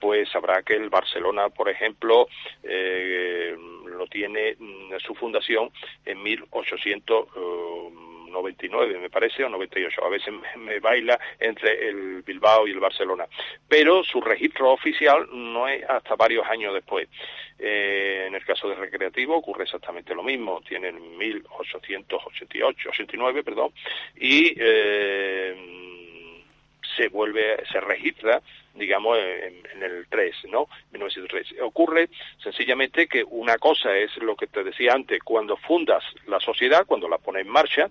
[0.00, 2.28] pues sabrá que el Barcelona, por ejemplo,
[2.62, 3.56] eh,
[3.86, 5.70] lo tiene mm, su fundación
[6.04, 7.28] en 1800.
[8.32, 10.04] 99, me parece, o 98.
[10.04, 13.26] A veces me, baila entre el Bilbao y el Barcelona.
[13.68, 17.08] Pero su registro oficial no es hasta varios años después.
[17.58, 20.60] Eh, en el caso de Recreativo ocurre exactamente lo mismo.
[20.66, 23.72] Tienen 1888, 89, perdón,
[24.16, 26.42] y eh,
[26.96, 28.42] se vuelve, se registra
[28.74, 30.68] digamos, en, el 3, ¿no?
[30.92, 31.60] 1903.
[31.62, 32.08] Ocurre
[32.42, 37.08] sencillamente que una cosa es lo que te decía antes, cuando fundas la sociedad, cuando
[37.08, 37.90] la pones en marcha,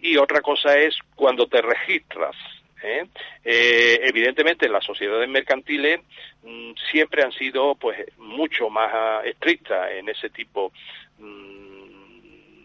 [0.00, 2.36] y otra cosa es cuando te registras.
[2.82, 3.06] ¿eh?
[3.44, 6.00] Eh, evidentemente las sociedades mercantiles
[6.42, 10.72] mm, siempre han sido pues mucho más ah, estrictas en ese tipo
[11.18, 11.67] mm,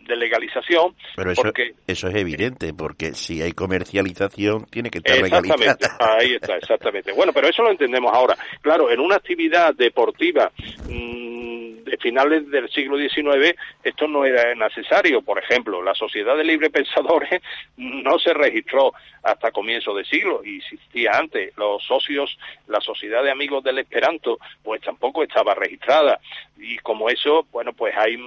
[0.08, 0.96] de legalización.
[1.16, 1.52] Pero eso,
[1.88, 7.12] eso es evidente, porque si hay comercialización tiene que estar Exactamente, ahí está, exactamente.
[7.14, 8.38] Bueno, pero eso lo entendemos ahora.
[8.62, 10.52] Claro, en una actividad deportiva
[10.88, 15.22] mmm, de finales del siglo XIX esto no era necesario.
[15.22, 17.42] Por ejemplo, la Sociedad de Libre Pensadores
[17.78, 21.56] no se registró hasta comienzo de siglo y existía antes.
[21.58, 22.38] Los socios,
[22.68, 26.20] la Sociedad de Amigos del Esperanto, pues tampoco estaba registrada.
[26.58, 28.18] Y como eso, bueno, pues hay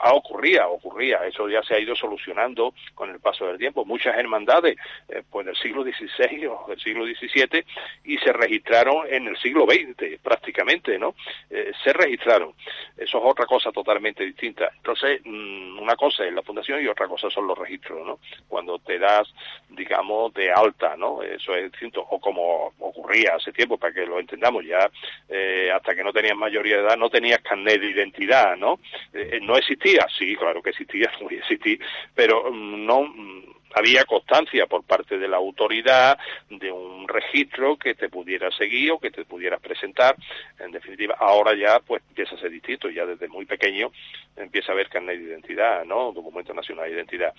[0.00, 3.84] ha ocurría, ocurría, eso ya se ha ido solucionando con el paso del tiempo.
[3.84, 4.76] Muchas hermandades,
[5.08, 7.64] eh, pues del siglo XVI o del siglo XVII,
[8.04, 11.14] y se registraron en el siglo XX, prácticamente, ¿no?
[11.50, 12.54] Eh, se registraron.
[12.96, 14.70] Eso es otra cosa totalmente distinta.
[14.76, 18.18] Entonces, mm, una cosa es la fundación y otra cosa son los registros, ¿no?
[18.48, 19.32] Cuando te das,
[19.68, 21.22] digamos, de alta, ¿no?
[21.22, 22.04] Eso es distinto.
[22.10, 24.90] O como ocurría hace tiempo, para que lo entendamos, ya
[25.28, 28.78] eh, hasta que no tenías mayoría de edad no tenías carnet de identidad, ¿no?
[29.42, 29.81] no existía,
[30.18, 31.78] sí, claro que existía, muy existía,
[32.14, 37.94] pero mm, no mm, había constancia por parte de la autoridad de un registro que
[37.94, 40.16] te pudiera seguir o que te pudieras presentar.
[40.58, 43.90] En definitiva, ahora ya pues empieza a ser distinto, ya desde muy pequeño
[44.36, 46.12] empieza a haber carnet de identidad, ¿no?
[46.12, 47.34] Documento nacional de identidad.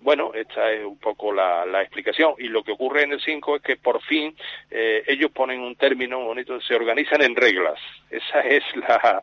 [0.00, 2.34] Bueno, esta es un poco la, explicación.
[2.38, 4.34] Y lo que ocurre en el 5 es que por fin
[4.70, 7.78] eh, ellos ponen un término bonito, se organizan en reglas
[8.10, 9.22] Esa es la,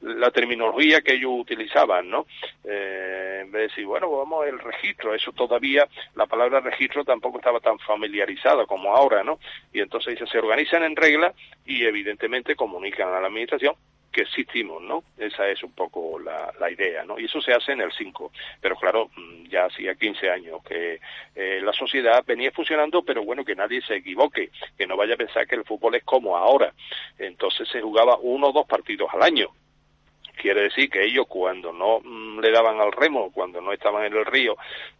[0.00, 2.26] la terminología que ellos utilizaban, ¿no?
[2.64, 7.38] Eh, en vez de decir, bueno, vamos el registro, eso todavía, la palabra registro tampoco
[7.38, 9.38] estaba tan familiarizada como ahora, ¿no?
[9.72, 11.32] Y entonces se organizan en regla
[11.64, 13.74] y evidentemente comunican a la administración
[14.14, 15.02] que existimos, ¿no?
[15.18, 17.18] Esa es un poco la, la, idea, ¿no?
[17.18, 18.32] Y eso se hace en el 5.
[18.60, 21.00] Pero claro, mm, ya hacía 15 años que
[21.34, 25.18] eh, la sociedad venía funcionando, pero bueno, que nadie se equivoque, que no vaya a
[25.18, 26.72] pensar que el fútbol es como ahora.
[27.18, 29.48] Entonces se jugaba uno o dos partidos al año.
[30.36, 34.16] Quiere decir que ellos cuando no mm, le daban al remo, cuando no estaban en
[34.16, 34.56] el río,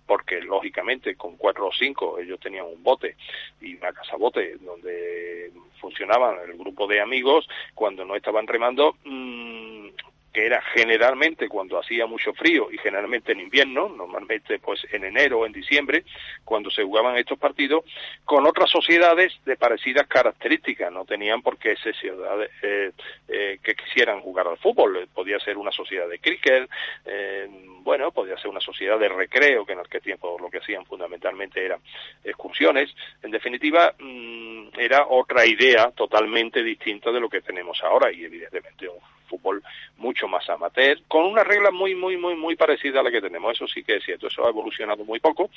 [0.07, 3.17] porque lógicamente con cuatro o cinco ellos tenían un bote
[3.61, 9.89] y una casa bote donde funcionaban el grupo de amigos, cuando no estaban remando, mmm,
[10.35, 15.39] que era generalmente cuando hacía mucho frío y generalmente en invierno, normalmente pues en enero
[15.39, 16.05] o en diciembre,
[16.45, 17.85] cuando se jugaban estos partidos,
[18.25, 22.91] con otras sociedades de parecidas características, no tenían por qué ser ciudades eh,
[23.29, 26.69] eh, que quisieran jugar al fútbol, podía ser una sociedad de cricket,
[27.05, 27.49] eh,
[27.83, 31.65] bueno, podía ser una sociedad de recreo, que en aquel tiempo lo que hacían fundamentalmente
[31.65, 31.79] eran
[32.25, 38.25] excursiones, en definitiva mmm, era otra idea totalmente distinta de lo que tenemos ahora y
[38.25, 39.63] evidentemente un fútbol
[39.97, 43.53] mucho más amateur, con una regla muy, muy, muy, muy parecida a la que tenemos.
[43.55, 45.51] Eso sí que es cierto, eso ha evolucionado muy poco,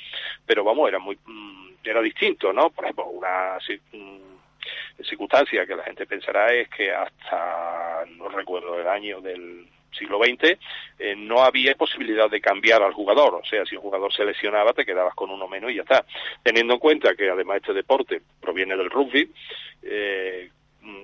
[0.46, 1.18] pero vamos, era muy,
[1.84, 2.70] era distinto, ¿no?
[2.70, 3.58] Por ejemplo, una
[5.04, 10.58] circunstancia que la gente pensará es que hasta, no recuerdo el año del siglo XX,
[10.98, 13.34] eh, no había posibilidad de cambiar al jugador.
[13.34, 16.04] O sea, si un jugador se lesionaba, te quedabas con uno menos y ya está.
[16.42, 19.30] Teniendo en cuenta que además este deporte proviene del rugby,
[19.82, 20.50] eh,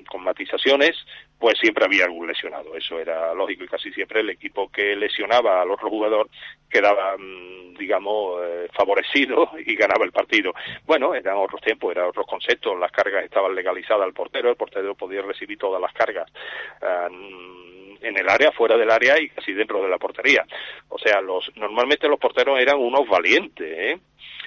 [0.09, 0.97] con matizaciones,
[1.45, 2.75] pues siempre había algún lesionado.
[2.75, 6.31] Eso era lógico y casi siempre el equipo que lesionaba al otro jugador
[6.71, 10.55] quedaba, mm, digamos, eh, favorecido y ganaba el partido.
[10.87, 12.81] Bueno, eran otros tiempos, eran otros conceptos.
[12.81, 16.33] Las cargas estaban legalizadas al portero, el portero podía recibir todas las cargas.
[16.81, 20.47] Uh, en el área, fuera del área y casi dentro de la portería.
[20.89, 23.99] O sea, los normalmente los porteros eran unos valientes, ¿eh?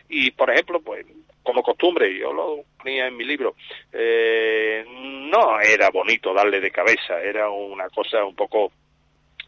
[0.10, 1.06] Y, por ejemplo, pues
[1.44, 3.56] como costumbre, yo lo ponía en mi libro,
[3.94, 8.72] eh, no era bonito darle de cabeza, era una cosa un poco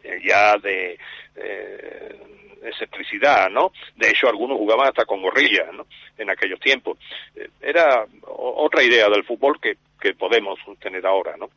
[0.03, 0.97] eh, ya de
[1.35, 2.19] eh,
[2.63, 3.71] excentricidad, ¿no?
[3.95, 5.85] De hecho, algunos jugaban hasta con gorrillas, ¿no?
[6.17, 6.97] En aquellos tiempos.
[7.35, 11.49] Eh, era otra idea del fútbol que, que podemos tener ahora, ¿no?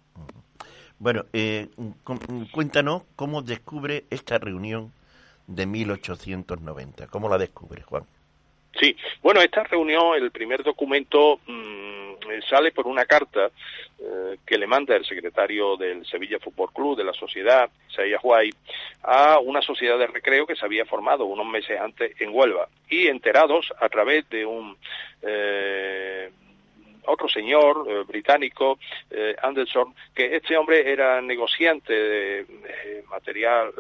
[0.99, 1.69] Bueno, eh,
[2.53, 4.93] cuéntanos cómo descubre esta reunión
[5.49, 7.09] de 1890.
[7.09, 8.05] ¿Cómo la descubre, Juan?
[8.79, 12.15] Sí, bueno, esta reunión, el primer documento mmm,
[12.49, 13.51] sale por una carta
[13.99, 18.51] eh, que le manda el secretario del Sevilla Fútbol Club, de la sociedad, Isaías Guay,
[19.03, 22.69] a una sociedad de recreo que se había formado unos meses antes en Huelva.
[22.89, 24.77] Y enterados a través de un
[25.23, 26.31] eh,
[27.05, 28.79] otro señor eh, británico,
[29.11, 33.73] eh, Anderson, que este hombre era negociante de, material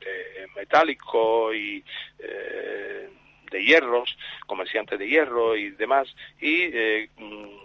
[0.00, 1.84] eh, metálico y
[2.18, 3.08] eh,
[3.50, 7.10] de hierros, comerciantes de hierro y demás, y eh,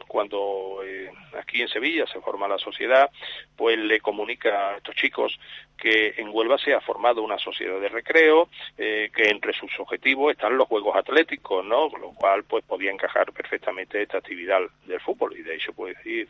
[0.07, 3.09] cuando eh, aquí en Sevilla se forma la sociedad,
[3.55, 5.39] pues le comunica a estos chicos
[5.83, 10.31] que en Huelva se ha formado una sociedad de recreo, eh, que entre sus objetivos
[10.31, 11.89] están los juegos atléticos, ¿no?
[11.89, 16.29] Lo cual, pues podía encajar perfectamente esta actividad del fútbol, y de hecho, pues decir,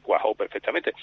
[0.00, 0.94] cuajó perfectamente.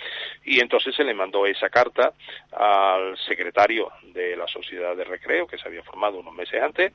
[0.44, 2.14] Y entonces se le mandó esa carta
[2.52, 6.94] al secretario de la sociedad de recreo, que se había formado unos meses antes,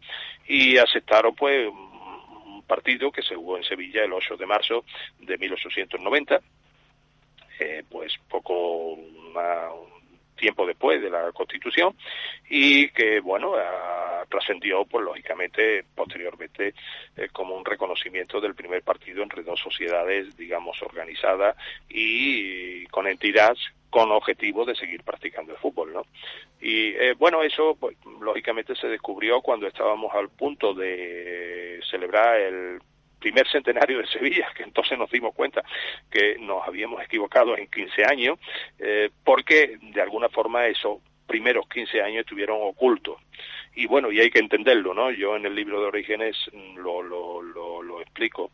[0.49, 4.85] y aceptaron, pues, un partido que se jugó en Sevilla el 8 de marzo
[5.21, 6.41] de 1890,
[7.61, 9.69] eh, pues poco una,
[10.43, 11.95] tiempo después de la Constitución
[12.51, 13.55] y que, bueno,
[14.29, 16.75] trascendió, pues lógicamente, posteriormente,
[17.17, 21.57] eh, como un reconocimiento del primer partido entre dos sociedades, digamos, organizadas
[21.89, 26.07] y con entidades con objetivo de seguir practicando el fútbol, ¿no?
[26.61, 32.81] Y eh, bueno, eso pues, lógicamente se descubrió cuando estábamos al punto de celebrar el
[33.23, 35.63] primer centenario de Sevilla, que entonces nos dimos cuenta
[36.11, 38.39] que nos habíamos equivocado en 15 años,
[38.79, 43.17] eh, porque de alguna forma esos primeros 15 años estuvieron ocultos.
[43.75, 45.11] Y bueno, y hay que entenderlo, ¿no?
[45.11, 46.37] Yo en el libro de Orígenes
[46.77, 48.51] lo, lo, lo, lo explico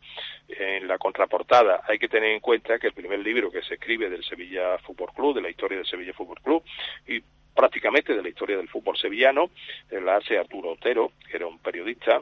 [0.47, 1.81] en la contraportada.
[1.87, 5.11] Hay que tener en cuenta que el primer libro que se escribe del Sevilla Fútbol
[5.13, 6.63] Club, de la historia del Sevilla Fútbol Club,
[7.05, 7.21] y
[7.53, 9.49] prácticamente de la historia del fútbol sevillano,
[9.91, 12.21] la hace Arturo Otero, que era un periodista,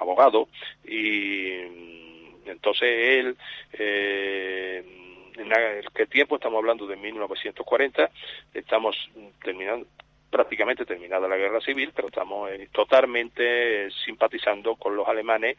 [0.00, 0.48] abogado,
[0.84, 1.50] y
[2.46, 3.36] entonces él,
[3.72, 4.84] eh,
[5.36, 8.10] en aquel tiempo, estamos hablando de 1940,
[8.54, 9.10] estamos
[9.42, 9.86] terminando,
[10.30, 15.56] prácticamente terminada la guerra civil, pero estamos eh, totalmente eh, simpatizando con los alemanes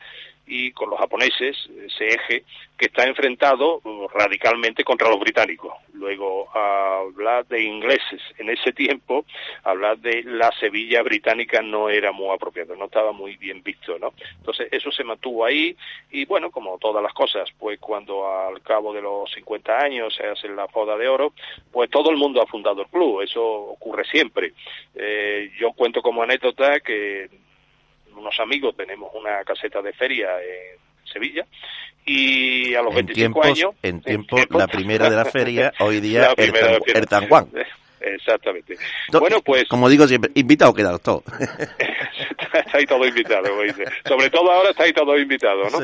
[0.48, 1.56] y con los japoneses,
[1.86, 2.44] ese eje
[2.78, 3.82] que está enfrentado
[4.14, 5.74] radicalmente contra los británicos.
[5.94, 9.24] Luego, hablar de ingleses en ese tiempo,
[9.64, 14.14] hablar de la Sevilla británica no era muy apropiado, no estaba muy bien visto, ¿no?
[14.38, 15.76] Entonces, eso se mantuvo ahí
[16.10, 20.26] y bueno, como todas las cosas, pues cuando al cabo de los 50 años se
[20.26, 21.34] hace la poda de oro,
[21.72, 24.54] pues todo el mundo ha fundado el club, eso ocurre siempre.
[24.95, 27.30] Eh, yo cuento como anécdota que
[28.16, 30.78] unos amigos tenemos una caseta de feria en
[31.12, 31.45] Sevilla
[32.05, 37.05] y a los 25 años en tiempo la primera de la feria hoy día el,
[37.07, 37.47] Tan Juan.
[38.01, 38.76] Exactamente.
[39.12, 41.24] Bueno pues como digo siempre invitado quedados todos
[42.53, 43.49] estáis todos invitados
[44.07, 45.80] sobre todo ahora estáis todos invitados no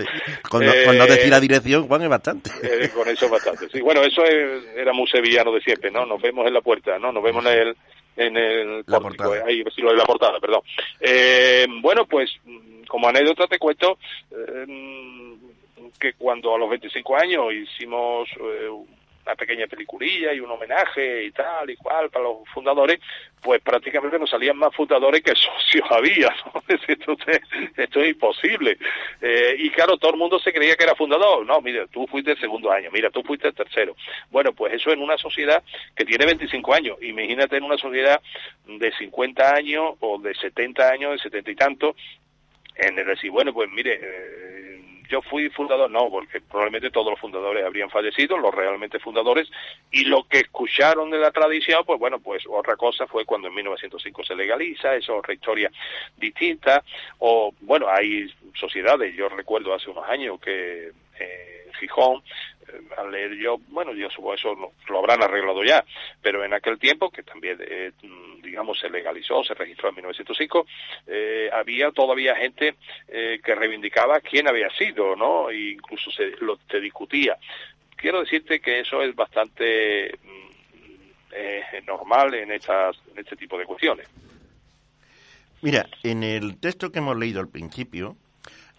[0.50, 2.50] con, no, eh, decir la dirección Juan es bastante.
[2.64, 3.82] eh, con eso es bastante sí.
[3.82, 7.24] Bueno eso era muy sevillano de siempre no nos vemos en la puerta no nos
[7.24, 7.78] vemos en el
[8.18, 9.46] en el la portada.
[9.46, 10.62] ahí lo de la portada perdón
[11.00, 12.30] eh, bueno pues
[12.88, 13.98] como anécdota te cuento
[14.32, 15.38] eh,
[16.00, 18.70] que cuando a los 25 años hicimos eh,
[19.28, 23.00] una pequeña peliculilla y un homenaje y tal y cual para los fundadores,
[23.42, 26.64] pues prácticamente nos salían más fundadores que socios había, ¿no?
[26.88, 27.18] Esto,
[27.76, 28.78] esto es imposible.
[29.22, 31.46] Eh, y claro, todo el mundo se creía que era fundador.
[31.46, 33.96] No, mira, tú fuiste el segundo año, mira, tú fuiste el tercero.
[34.32, 35.64] Bueno, pues eso en una sociedad
[35.96, 36.98] que tiene 25 años.
[37.02, 38.22] Imagínate en una sociedad
[38.66, 41.96] de 50 años o de 70 años, de 70 y tanto,
[42.76, 47.20] en el decir, bueno, pues mire, eh, yo fui fundador, no, porque probablemente todos los
[47.20, 49.50] fundadores habrían fallecido, los realmente fundadores,
[49.92, 53.56] y lo que escucharon de la tradición, pues bueno, pues otra cosa fue cuando en
[53.56, 55.72] 1905 se legaliza, es otra historia
[56.18, 56.84] distinta,
[57.20, 62.24] o bueno, hay sociedades, yo recuerdo hace unos años que en Gijón
[62.68, 65.84] eh, al leer yo, bueno, yo supongo eso lo, habrán arreglado ya,
[66.22, 67.92] pero en aquel tiempo, que también, eh,
[68.42, 70.66] digamos, se legalizó, se registró en 1905,
[71.08, 72.76] eh, había todavía gente
[73.08, 75.50] que reivindicaba quién había sido, ¿no?
[75.50, 77.38] E incluso se, lo, se discutía.
[77.96, 84.08] Quiero decirte que eso es bastante mm, normal en, estas, en este tipo de cuestiones.
[85.62, 88.16] Mira, en el texto que hemos leído al principio,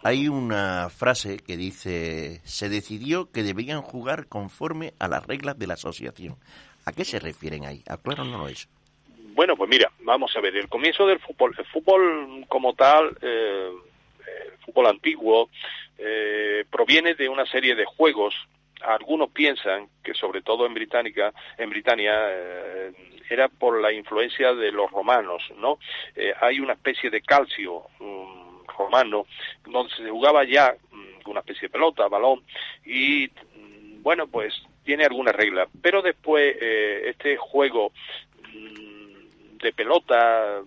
[0.02, 5.66] hay una frase que dice, se decidió que debían jugar conforme a las reglas de
[5.66, 6.36] la asociación.
[6.84, 7.82] ¿A qué se refieren ahí?
[7.86, 8.68] Acláranos eso.
[9.34, 13.70] Bueno, pues mira, vamos a ver, el comienzo del fútbol, el fútbol como tal, eh,
[14.46, 15.50] el fútbol antiguo,
[15.98, 18.34] eh, proviene de una serie de juegos.
[18.80, 22.92] Algunos piensan que sobre todo en Británica, en Britania, eh,
[23.30, 25.78] era por la influencia de los romanos, ¿no?
[26.40, 27.82] hay una especie de calcio,
[28.78, 29.26] romano,
[29.66, 32.42] donde se jugaba ya mm, una especie de pelota, balón,
[32.84, 34.54] y mm, bueno, pues
[34.84, 35.68] tiene algunas reglas.
[35.82, 37.92] Pero después eh, este juego
[38.54, 40.62] mm, de pelota,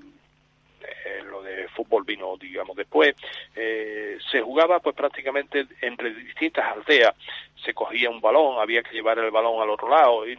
[0.81, 3.15] eh, lo de fútbol vino, digamos, después,
[3.55, 7.15] eh, se jugaba pues prácticamente entre distintas aldeas.
[7.63, 10.37] Se cogía un balón, había que llevar el balón al otro lado, y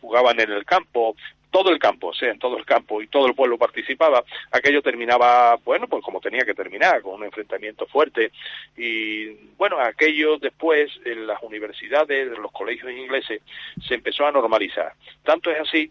[0.00, 1.16] jugaban en el campo,
[1.50, 4.82] todo el campo, o sea, en todo el campo y todo el pueblo participaba, aquello
[4.82, 8.32] terminaba, bueno, pues como tenía que terminar, con un enfrentamiento fuerte.
[8.76, 13.40] Y bueno, aquello después en las universidades, en los colegios ingleses,
[13.86, 14.92] se empezó a normalizar.
[15.22, 15.90] Tanto es así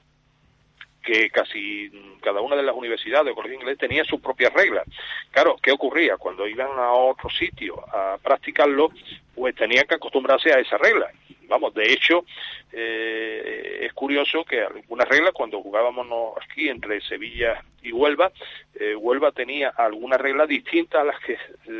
[1.05, 1.91] que casi
[2.21, 4.85] cada una de las universidades o colegios ingleses tenía sus propias reglas.
[5.31, 6.17] Claro, ¿qué ocurría?
[6.17, 8.91] Cuando iban a otro sitio a practicarlo,
[9.35, 11.11] pues tenían que acostumbrarse a esa regla.
[11.47, 12.25] Vamos, de hecho,
[12.71, 16.07] eh, es curioso que algunas reglas, cuando jugábamos
[16.41, 18.31] aquí entre Sevilla y Huelva,
[18.73, 21.37] eh, Huelva tenía algunas reglas distintas a las que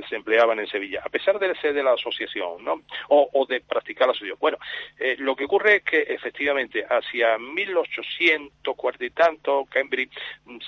[0.07, 2.81] se empleaban en Sevilla, a pesar de ser de la asociación, ¿no?
[3.09, 4.37] O, de practicar la asociación.
[4.39, 4.57] Bueno,
[4.99, 10.13] eh, lo que ocurre es que efectivamente hacia 1840 y tanto, Cambridge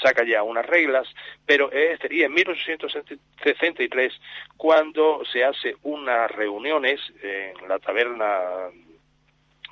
[0.01, 1.07] saca ya unas reglas,
[1.45, 1.69] pero
[2.01, 4.13] sería en 1863
[4.55, 8.69] cuando se hace unas reuniones en la taberna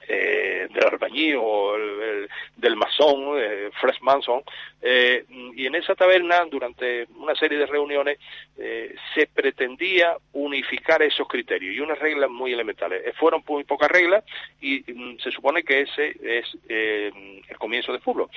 [0.08, 4.43] eh, del albañil o el, del masón, eh, Fresh Manson,
[4.82, 5.26] eh,
[5.56, 8.20] y en esa taberna, durante una serie de reuniones,
[8.58, 13.01] eh, se pretendía unificar esos criterios y unas reglas muy elementales.
[13.06, 14.24] Eh, fueron muy pocas reglas
[14.62, 18.30] y mm, se supone que ese es el comienzo de fútbol.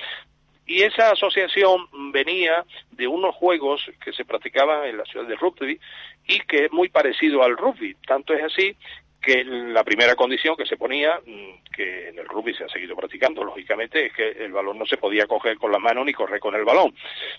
[0.65, 5.79] Y esa asociación venía de unos juegos que se practicaban en la ciudad de rugby
[6.27, 7.95] y que es muy parecido al rugby.
[8.05, 8.75] Tanto es así
[9.21, 12.95] que la primera condición que se ponía, mm, que en el rugby se ha seguido
[12.95, 16.39] practicando, lógicamente, es que el balón no se podía coger con las manos ni correr
[16.39, 16.95] con el balón.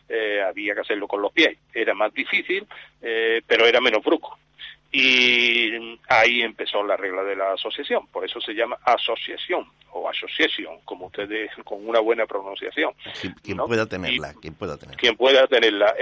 [0.09, 1.57] Eh, había que hacerlo con los pies.
[1.72, 2.66] Era más difícil,
[3.01, 4.39] eh, pero era menos brusco.
[4.93, 10.81] Y ahí empezó la regla de la asociación, por eso se llama asociación o asociación,
[10.85, 12.93] como ustedes con una buena pronunciación.
[13.41, 14.99] Quien, pueda tenerla, quien pueda tenerla.
[14.99, 15.95] Quien pueda tenerla.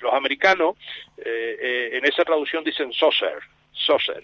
[0.00, 0.76] los americanos
[1.16, 3.38] eh, en esa traducción dicen saucer,
[3.76, 4.22] soccer,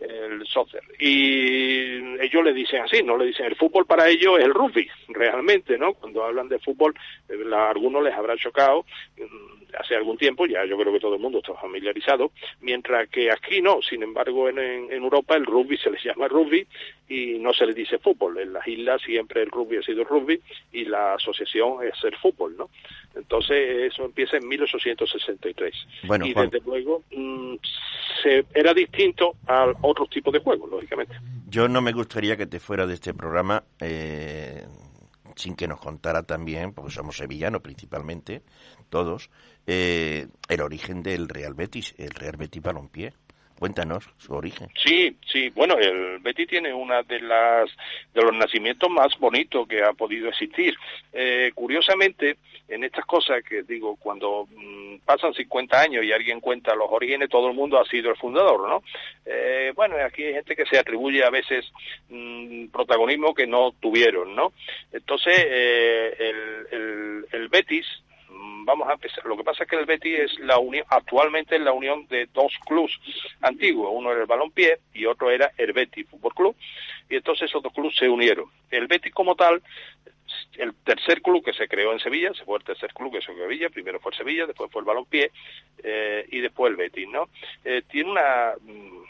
[0.00, 0.82] el soccer.
[0.98, 4.88] Y ellos le dicen así, no le dicen el fútbol para ellos es el rugby,
[5.08, 5.94] realmente, ¿no?
[5.94, 6.94] Cuando hablan de fútbol,
[7.28, 8.84] eh, a algunos les habrá chocado
[9.16, 13.30] mm, hace algún tiempo, ya yo creo que todo el mundo está familiarizado, mientras que
[13.30, 16.66] aquí no, sin embargo en, en, Europa el rugby se les llama rugby
[17.08, 20.40] y no se les dice fútbol, en las islas siempre el rugby ha sido rugby
[20.72, 22.70] y la asociación es el fútbol, ¿no?
[23.14, 27.54] Entonces eso empieza en 1863 bueno, y desde luego mm,
[28.22, 31.14] se, era distinto a otros tipos de juegos, lógicamente.
[31.48, 34.64] Yo no me gustaría que te fuera de este programa eh,
[35.36, 38.42] sin que nos contara también, porque somos sevillanos principalmente,
[38.88, 39.30] todos,
[39.72, 43.12] eh, el origen del Real Betis, el Real Betis Balompié.
[43.56, 44.68] Cuéntanos su origen.
[44.82, 45.50] Sí, sí.
[45.50, 47.70] Bueno, el Betis tiene una de las
[48.14, 50.74] de los nacimientos más bonitos que ha podido existir.
[51.12, 56.74] Eh, curiosamente, en estas cosas que digo, cuando mm, pasan 50 años y alguien cuenta
[56.74, 58.82] los orígenes, todo el mundo ha sido el fundador, ¿no?
[59.26, 61.70] Eh, bueno, aquí hay gente que se atribuye a veces
[62.08, 64.52] mm, protagonismo que no tuvieron, ¿no?
[64.90, 67.86] Entonces, eh, el, el, el Betis
[68.70, 69.24] vamos a empezar.
[69.26, 72.26] Lo que pasa es que el Betis es la unión, actualmente es la unión de
[72.26, 72.98] dos clubes
[73.40, 73.90] antiguos.
[73.92, 76.56] Uno era el Balompié y otro era el Betis Fútbol Club.
[77.08, 78.46] Y entonces esos dos clubes se unieron.
[78.70, 79.62] El Betis como tal,
[80.56, 83.26] el tercer club que se creó en Sevilla, se fue el tercer club que se
[83.26, 85.30] creó en Sevilla, primero fue el Sevilla, después fue el Balompié
[85.82, 87.28] eh, y después el Betis, ¿no?
[87.64, 89.00] Eh, tiene una mm,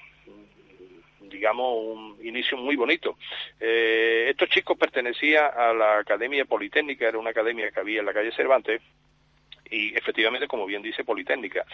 [1.30, 3.16] digamos, un inicio muy bonito.
[3.58, 8.12] Eh, estos chicos pertenecían a la Academia Politécnica, era una academia que había en la
[8.12, 8.82] calle Cervantes,
[9.70, 11.64] y efectivamente, como bien dice, Politécnica.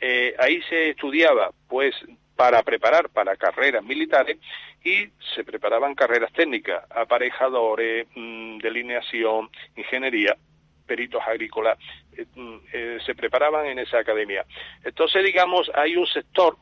[0.00, 1.94] Eh, ahí se estudiaba, pues,
[2.36, 4.38] para preparar para carreras militares
[4.82, 10.36] y se preparaban carreras técnicas, aparejadores, mm, delineación, ingeniería,
[10.86, 11.78] peritos agrícolas,
[12.16, 14.44] eh, mm, eh, se preparaban en esa academia.
[14.82, 16.56] Entonces, digamos, hay un sector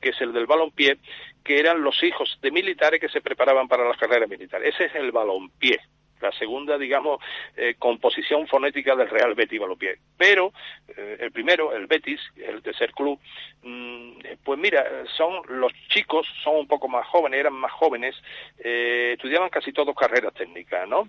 [0.00, 0.98] que es el del balompié,
[1.42, 4.74] que eran los hijos de militares que se preparaban para las carreras militares.
[4.74, 5.80] Ese es el balompié,
[6.24, 7.20] la segunda, digamos,
[7.56, 9.98] eh, composición fonética del Real Betis Balompié.
[10.16, 10.52] Pero
[10.88, 13.18] eh, el primero, el Betis, el tercer club,
[13.62, 14.12] mm,
[14.42, 14.84] pues mira,
[15.16, 18.16] son los chicos, son un poco más jóvenes, eran más jóvenes,
[18.58, 21.08] eh, estudiaban casi todos carreras técnicas, ¿no?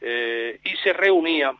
[0.00, 1.56] y se reunían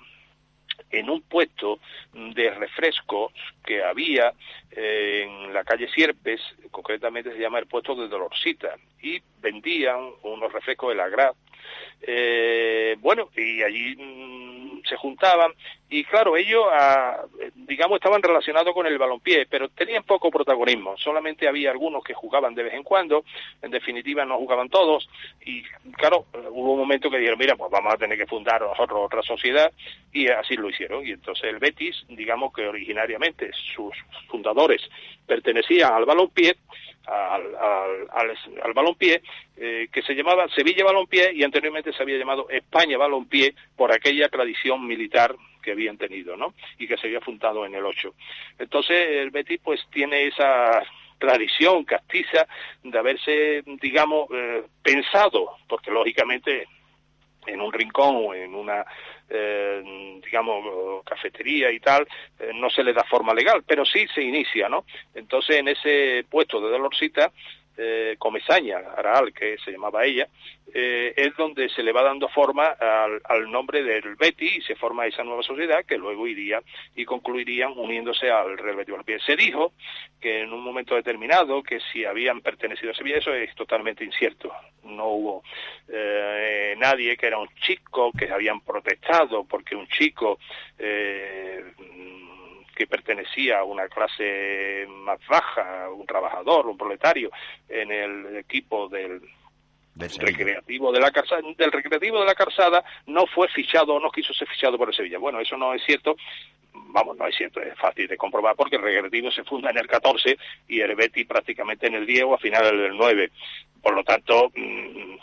[0.91, 1.79] en un puesto
[2.13, 3.33] de refrescos
[3.65, 4.33] que había
[4.71, 6.41] en la calle Sierpes,
[6.71, 11.37] concretamente se llama el puesto de Dolorcita, y vendían unos refrescos de la Graz
[12.03, 15.53] eh, bueno, y allí mm, se juntaban
[15.89, 20.97] y claro, ellos, ah, digamos, estaban relacionados con el balompié, pero tenían poco protagonismo.
[20.97, 23.25] Solamente había algunos que jugaban de vez en cuando,
[23.63, 25.09] en definitiva no jugaban todos
[25.45, 25.63] y
[25.93, 29.23] claro, hubo un momento que dijeron, mira, pues vamos a tener que fundar nosotros otra
[29.23, 29.73] sociedad
[30.13, 31.07] y así lo hicieron.
[31.07, 33.95] Y entonces el Betis, digamos que originariamente sus
[34.29, 34.66] fundadores
[35.27, 36.57] pertenecían al balompié,
[37.07, 38.97] al, al, al,
[39.57, 44.29] eh, que se llamaba Sevilla Balompié y anteriormente se había llamado España Balompié por aquella
[44.29, 46.55] tradición militar que habían tenido, ¿no?
[46.79, 48.15] Y que se había fundado en el 8.
[48.59, 50.83] Entonces el Betis pues tiene esa
[51.19, 52.47] tradición castiza
[52.83, 56.69] de haberse, digamos, eh, pensado, porque lógicamente
[57.47, 58.85] en un rincón o en una
[59.29, 62.07] eh, digamos, cafetería y tal,
[62.39, 64.85] eh, no se le da forma legal, pero sí se inicia, ¿no?
[65.15, 67.33] Entonces, en ese puesto de Dolorcita,
[67.77, 70.29] eh, Comesaña, Araal, que se llamaba ella,
[70.73, 75.07] eh, es donde se le va dando forma al, nombre del Betty y se forma
[75.07, 76.61] esa nueva sociedad que luego iría
[76.95, 79.19] y concluirían uniéndose al Real Betis Balompié.
[79.21, 79.73] Se dijo
[80.21, 84.53] que en un momento determinado que si habían pertenecido a Sevilla, eso es totalmente incierto.
[84.83, 85.43] No hubo
[85.89, 90.39] eh, nadie que era un chico que habían protestado porque un chico
[90.79, 91.65] eh,
[92.77, 97.31] que pertenecía a una clase más baja, un trabajador, un proletario,
[97.69, 99.23] en el equipo del,
[99.97, 104.35] recreativo de la calzada, del recreativo de la calzada no fue fichado o no quiso
[104.35, 105.19] ser fichado por el Sevilla.
[105.19, 106.17] Bueno, eso no es cierto.
[106.89, 110.37] Vamos, no es es fácil de comprobar porque el recreativo se funda en el 14
[110.69, 113.31] y el Betty prácticamente en el 10 o a finales del 9.
[113.83, 115.17] Por lo tanto, mm,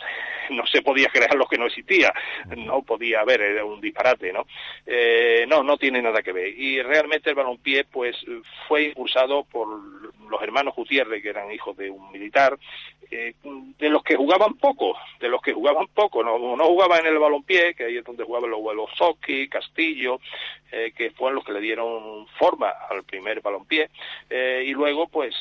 [0.52, 2.14] no se podía crear lo que no existía,
[2.58, 4.46] no podía haber, era un disparate, ¿no?
[4.86, 6.58] Eh, no, no tiene nada que ver.
[6.58, 8.16] Y realmente el balompié, pues,
[8.68, 9.68] fue impulsado por
[10.30, 12.58] los hermanos Gutiérrez, que eran hijos de un militar,
[13.12, 17.14] eh, de los que jugaban poco, de los que jugaban poco, no, no jugaban en
[17.14, 20.20] el balompié, que ahí es donde jugaban los vuelos Soki, Castillo,
[20.72, 23.90] eh, que fueron los que le dieron forma al primer balompié,
[24.30, 25.36] y luego, pues,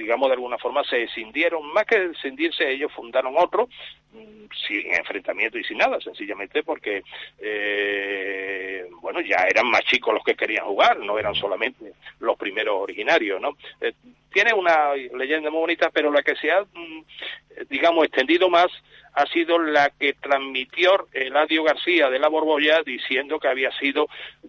[0.00, 3.68] digamos de alguna forma se escindieron, más que escindirse ellos fundaron otro,
[4.12, 7.02] mm, sin enfrentamiento y sin nada, sencillamente porque,
[7.38, 12.76] eh, bueno, ya eran más chicos los que querían jugar, no eran solamente los primeros
[12.80, 13.56] originarios, ¿no?
[13.80, 13.92] Eh,
[14.32, 17.04] tiene una leyenda muy bonita, pero la que se ha, mm,
[17.68, 18.70] digamos, extendido más
[19.14, 24.06] ha sido la que transmitió Eladio García de la Borbolla diciendo que había sido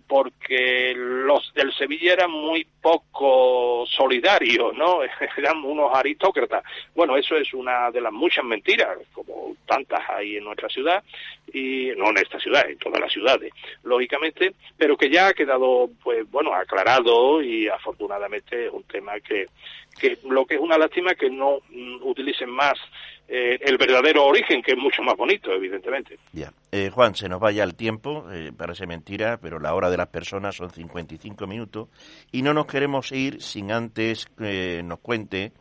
[0.08, 5.00] porque los del Sevilla eran muy poco solidarios, ¿no?
[5.38, 6.64] Eran unos aristócratas.
[6.96, 11.04] Bueno, eso es una de las muchas mentiras, como tantas hay en nuestra ciudad,
[11.54, 13.52] y no en esta ciudad, en todas las ciudades,
[13.84, 19.48] lógicamente, pero que ya ha quedado, pues bueno, aclarado y afortunadamente es un tema que,
[20.00, 22.74] que lo que es una lástima que no mm, utilicen más
[23.28, 26.20] eh, el verdadero origen, que es mucho más bonito, evidentemente.
[26.34, 26.52] Ya.
[26.72, 30.10] Eh, Juan, se nos vaya el tiempo, eh, parece mentira, pero la hora de las
[30.10, 31.88] personas son 55 minutos
[32.32, 35.54] y no nos queremos ir sin antes que nos cuente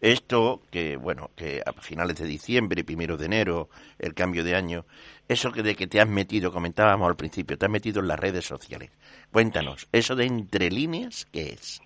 [0.00, 4.86] esto que, bueno, que a finales de diciembre, primero de enero, el cambio de año,
[5.28, 8.18] eso que de que te has metido, comentábamos al principio, te has metido en las
[8.18, 8.90] redes sociales.
[9.30, 11.82] Cuéntanos, eso de entre líneas, ¿qué es?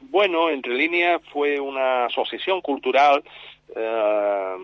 [0.00, 3.22] Bueno, Entre Líneas fue una asociación cultural
[3.74, 4.56] eh,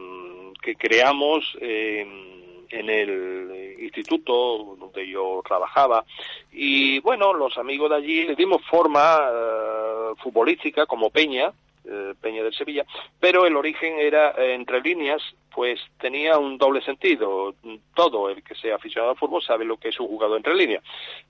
[0.62, 6.04] que creamos en el instituto donde yo trabajaba.
[6.52, 11.52] Y bueno, los amigos de allí le dimos forma eh, futbolística como Peña,
[11.84, 12.84] eh, Peña del Sevilla,
[13.20, 15.22] pero el origen era entre líneas
[15.54, 17.54] pues tenía un doble sentido.
[17.94, 20.82] Todo el que sea aficionado al fútbol sabe lo que es un jugador entre líneas.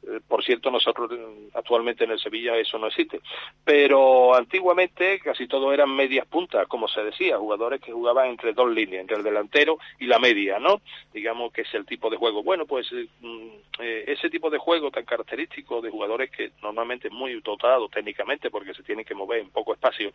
[0.02, 3.20] Eh, por cierto, nosotros eh, actualmente en el Sevilla eso no existe.
[3.64, 8.70] Pero antiguamente casi todo eran medias puntas, como se decía, jugadores que jugaban entre dos
[8.70, 10.80] líneas, entre el delantero y la media, ¿no?
[11.12, 12.42] Digamos que es el tipo de juego.
[12.42, 13.48] Bueno, pues eh, mm,
[13.78, 18.72] ese tipo de juego tan característico de jugadores que normalmente es muy dotado técnicamente porque
[18.72, 20.12] se tienen que mover en poco espacio.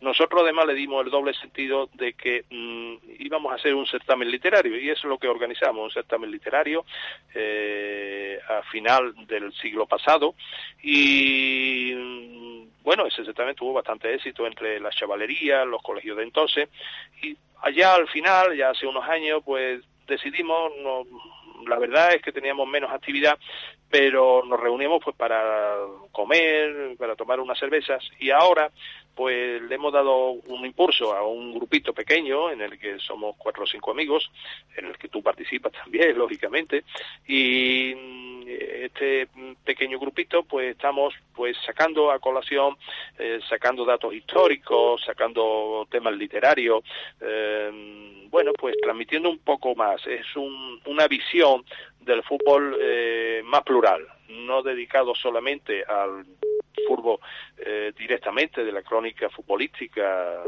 [0.00, 4.30] Nosotros además le dimos el doble sentido de que mm, íbamos a hacer un certamen
[4.30, 6.84] literario y eso es lo que organizamos, un certamen literario
[7.34, 10.34] eh, a final del siglo pasado
[10.82, 11.94] y
[12.82, 16.68] bueno, ese certamen tuvo bastante éxito entre la chavalería, los colegios de entonces
[17.22, 21.04] y allá al final, ya hace unos años, pues decidimos, no,
[21.66, 23.38] la verdad es que teníamos menos actividad,
[23.88, 25.76] pero nos reuníamos pues para
[26.10, 28.70] comer, para tomar unas cervezas y ahora
[29.14, 33.64] pues le hemos dado un impulso a un grupito pequeño en el que somos cuatro
[33.64, 34.30] o cinco amigos,
[34.76, 36.84] en el que tú participas también, lógicamente,
[37.26, 39.28] y mm, este
[39.64, 42.76] pequeño grupito pues estamos pues sacando a colación,
[43.18, 46.82] eh, sacando datos históricos, sacando temas literarios,
[47.20, 51.64] eh, bueno, pues transmitiendo un poco más, es una visión
[52.00, 56.24] del fútbol eh, más plural, no dedicado solamente al
[56.86, 57.18] fútbol
[57.58, 60.42] eh, directamente de la crónica futbolística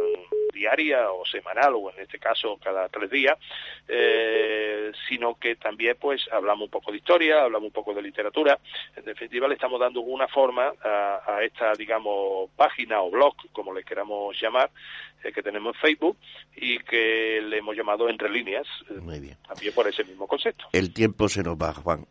[0.53, 3.37] diaria o semanal o en este caso cada tres días,
[3.89, 8.59] eh, sino que también pues hablamos un poco de historia, hablamos un poco de literatura.
[8.97, 13.83] En definitiva le estamos dando una forma a, esta, digamos, página o blog, como le
[13.83, 14.71] queramos llamar,
[15.25, 16.17] eh, que tenemos en Facebook
[16.57, 18.67] y que le hemos llamado Entre Líneas,
[19.01, 19.37] Muy bien.
[19.47, 20.67] también por ese mismo concepto.
[20.73, 22.07] El tiempo se nos va, Juan.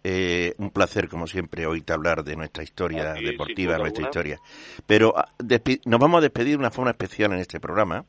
[0.58, 4.40] un placer, como siempre, oírte hablar de nuestra historia deportiva, nuestra historia.
[4.86, 5.30] Pero ah,
[5.86, 8.06] nos vamos a despedir de una forma especial en este programa,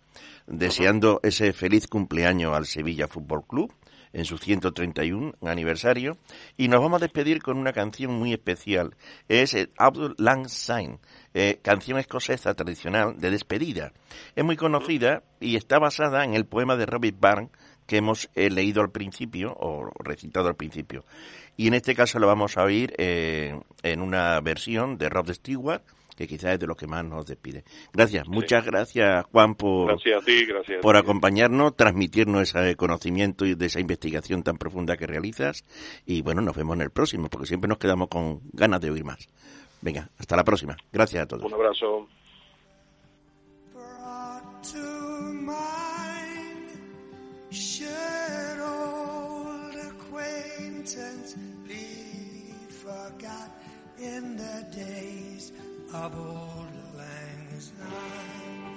[0.47, 3.73] deseando ese feliz cumpleaños al Sevilla Fútbol Club
[4.15, 6.17] en su 131 aniversario
[6.57, 8.97] y nos vamos a despedir con una canción muy especial.
[9.29, 11.01] Es Abdul Lang Syne,
[11.35, 13.93] eh, canción escocesa tradicional de despedida.
[14.35, 17.51] Es muy conocida y está basada en el poema de Robert Barnes
[17.87, 21.05] que hemos eh, leído al principio o recitado al principio.
[21.57, 25.83] Y en este caso lo vamos a oír eh, en una versión de Rod Stewart
[26.17, 27.65] que quizás es de lo que más nos despide.
[27.93, 29.97] Gracias, muchas gracias Juan por,
[30.81, 35.65] por acompañarnos, transmitirnos ese conocimiento y de esa investigación tan profunda que realizas
[36.07, 39.05] y bueno, nos vemos en el próximo porque siempre nos quedamos con ganas de oír
[39.05, 39.29] más.
[39.81, 40.77] Venga, hasta la próxima.
[40.93, 41.45] Gracias a todos.
[41.45, 42.09] Un abrazo.
[55.95, 58.75] Of old lang syne.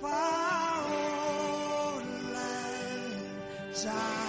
[0.00, 3.18] Far old lang
[3.74, 4.27] syne,